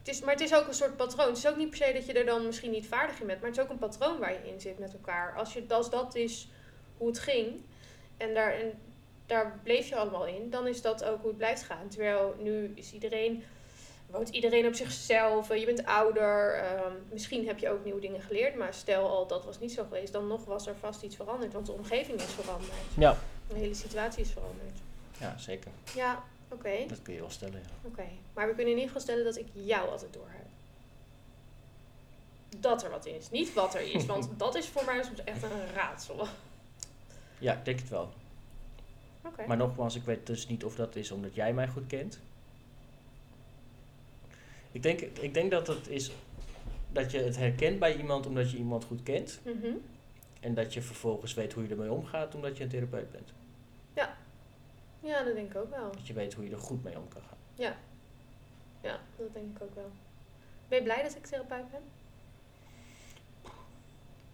[0.00, 1.28] Het is, maar het is ook een soort patroon.
[1.28, 3.40] Het is ook niet per se dat je er dan misschien niet vaardig in bent.
[3.40, 5.34] Maar het is ook een patroon waar je in zit met elkaar.
[5.36, 6.48] Als, je, als dat is
[6.96, 7.62] hoe het ging.
[8.16, 8.72] En daar, en
[9.26, 10.50] daar bleef je allemaal in.
[10.50, 11.88] Dan is dat ook hoe het blijft gaan.
[11.88, 13.44] Terwijl nu is iedereen
[14.10, 18.20] woont iedereen op zichzelf, eh, je bent ouder, ehm, misschien heb je ook nieuwe dingen
[18.20, 21.16] geleerd, maar stel al dat was niet zo geweest, dan nog was er vast iets
[21.16, 22.72] veranderd, want de omgeving is veranderd.
[22.96, 23.16] Ja.
[23.48, 24.78] De hele situatie is veranderd.
[25.18, 25.70] Ja, zeker.
[25.94, 26.86] Ja, oké.
[26.88, 27.88] Dat kun je wel stellen, ja.
[27.88, 30.46] Oké, maar we kunnen in ieder geval stellen dat ik jou altijd door heb.
[32.60, 33.30] Dat er wat is.
[33.30, 36.26] Niet wat er is, want dat is voor mij soms echt een raadsel.
[37.38, 38.12] Ja, ik denk het wel.
[39.24, 39.46] Oké.
[39.46, 42.20] Maar nogmaals, ik weet dus niet of dat is omdat jij mij goed kent.
[44.72, 46.10] Ik denk, ik denk dat het is
[46.92, 49.40] dat je het herkent bij iemand omdat je iemand goed kent.
[49.42, 49.72] Mhm.
[50.40, 53.32] En dat je vervolgens weet hoe je ermee omgaat omdat je een therapeut bent.
[55.00, 55.92] Ja, dat denk ik ook wel.
[55.92, 57.38] Dat je weet hoe je er goed mee om kan gaan.
[58.82, 59.90] Ja, dat denk ik ook wel.
[60.68, 61.82] Ben je blij dat ik therapeut ben?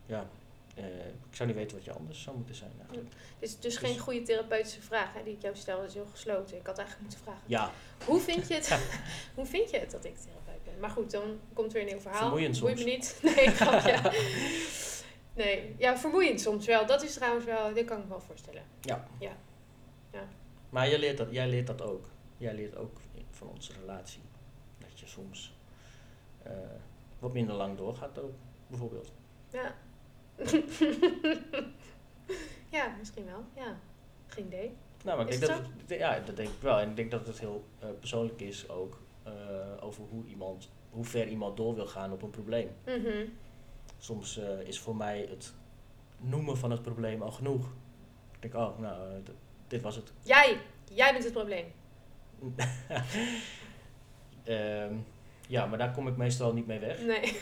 [0.06, 0.26] Ja,
[0.74, 3.10] eh, ik zou niet weten wat je anders zou moeten zijn eigenlijk.
[3.38, 5.78] Dit is dus geen goede therapeutische vraag hè, die ik jou stel.
[5.78, 6.56] Dat is heel gesloten.
[6.56, 7.42] Ik had eigenlijk moeten vragen.
[7.46, 7.70] Ja,
[8.04, 8.78] Hoe vind je het,
[9.36, 10.80] hoe vind je het dat ik therapeut ben?
[10.80, 12.20] Maar goed, dan komt weer een nieuw verhaal.
[12.20, 12.90] Vermoeiend Boeit soms.
[12.90, 13.18] me niet.
[13.36, 14.12] Nee, grapje.
[15.34, 16.86] Nee, ja, vermoeiend soms wel.
[16.86, 18.62] Dat is trouwens wel, dat kan ik me wel voorstellen.
[20.70, 22.08] Maar jij leert, dat, jij leert dat ook.
[22.36, 23.00] Jij leert ook
[23.30, 24.22] van onze relatie.
[24.78, 25.56] Dat je soms
[26.42, 26.52] eh,
[27.18, 28.32] wat minder lang doorgaat ook,
[28.66, 29.12] bijvoorbeeld.
[29.50, 29.74] Ja.
[32.78, 33.44] ja, misschien wel.
[33.54, 33.78] Ja.
[34.26, 34.76] Geen idee.
[35.04, 36.78] Nou, maar ik denk dat het, ja, dat denk ik wel.
[36.78, 39.32] En ik denk dat het heel eh, persoonlijk is ook eh,
[39.80, 42.68] over hoe iemand, hoe ver iemand door wil gaan op een probleem.
[42.84, 43.26] Mhm.
[43.98, 45.54] Soms is voor mij het
[46.16, 47.66] noemen van het probleem al genoeg.
[48.32, 49.22] Ik denk, oh, nou,
[49.68, 50.12] dit was het.
[50.22, 50.58] Jij,
[50.92, 51.66] jij bent het probleem.
[54.44, 54.94] Ehm,
[55.48, 57.00] ja, maar daar kom ik meestal niet mee weg.
[57.00, 57.36] Nee.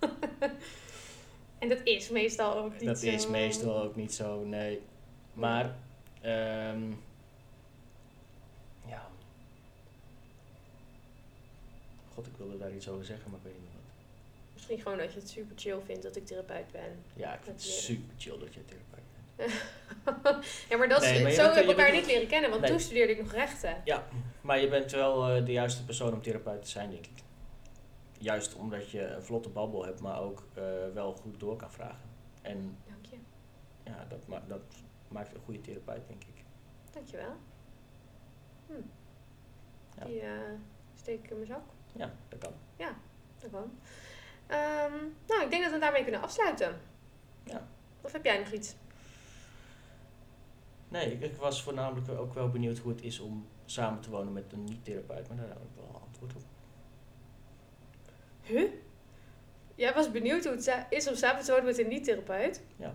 [1.58, 3.06] en dat is meestal ook niet Dat zo.
[3.06, 4.80] is meestal ook niet zo, nee.
[5.32, 5.76] Maar,
[6.20, 6.90] ehm,
[8.88, 9.08] ja.
[12.14, 13.82] God, ik wilde daar iets over zeggen, maar ik weet niet wat.
[14.54, 17.02] Misschien gewoon dat je het super chill vindt dat ik therapeut ben.
[17.14, 19.19] Ja, ik vind het Dat super chill dat je therapeut bent.
[20.68, 22.62] ja, maar, dat is- Nee, maar je zo we je elkaar niet leren kennen, want
[22.62, 22.70] Nee.
[22.70, 23.82] toen studeerde ik nog rechten.
[24.40, 27.22] Maar je bent wel eh, de juiste persoon om therapeut te zijn, denk ik.
[28.18, 30.62] Juist omdat je een vlotte babbel hebt, maar ook eh,
[30.94, 32.08] wel goed door kan vragen.
[32.42, 33.16] En Dank je.
[33.84, 34.60] ja, dat, ma dat
[35.08, 36.44] maakt een goede therapeut, denk ik.
[36.92, 37.36] Dankjewel.
[38.66, 38.72] Hm.
[39.98, 40.04] Ja.
[40.04, 40.30] Die eh,
[40.94, 41.62] steek ik in mijn zak.
[41.92, 42.52] Ja, dat kan.
[43.38, 43.78] Dat kan.
[44.46, 44.92] Ehm,
[45.26, 46.80] nou, ik denk dat we daarmee kunnen afsluiten.
[47.44, 47.68] Ja.
[48.00, 48.74] Of heb jij nog iets?
[50.90, 54.32] Nee, ik, ik was voornamelijk ook wel benieuwd hoe het is om samen te wonen
[54.32, 56.42] met een niet-therapeut, maar daar heb ik wel antwoord op.
[58.42, 58.70] Huh?
[59.74, 62.62] Jij was benieuwd hoe het is om samen te wonen met een niet-therapeut?
[62.76, 62.94] Ja.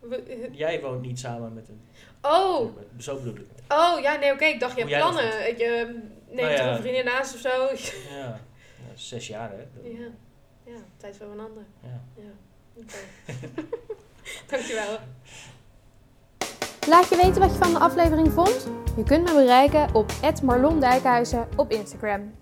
[0.00, 1.80] We- Jij woont niet samen met een
[2.22, 3.46] Oh, therapeut, zo bedoel ik.
[3.72, 4.44] oh, ja, nee, oké.
[4.44, 5.24] Ik dacht, je hebt plannen.
[5.58, 7.48] Je neemt Nou er een vriendin naast of zo.
[8.14, 8.40] Ja, ja
[8.94, 9.88] zes jaar hè.
[9.88, 10.08] Ja.
[10.64, 11.64] ja, tijd voor een ander.
[11.82, 12.02] ja.
[12.16, 12.30] Ja,
[12.74, 12.96] oké.
[14.50, 14.98] Dankjewel.
[16.88, 18.68] Laat je weten wat je van de aflevering vond.
[18.96, 20.12] Je kunt me bereiken op
[20.42, 22.32] @marlondijkhuizen op Instagram.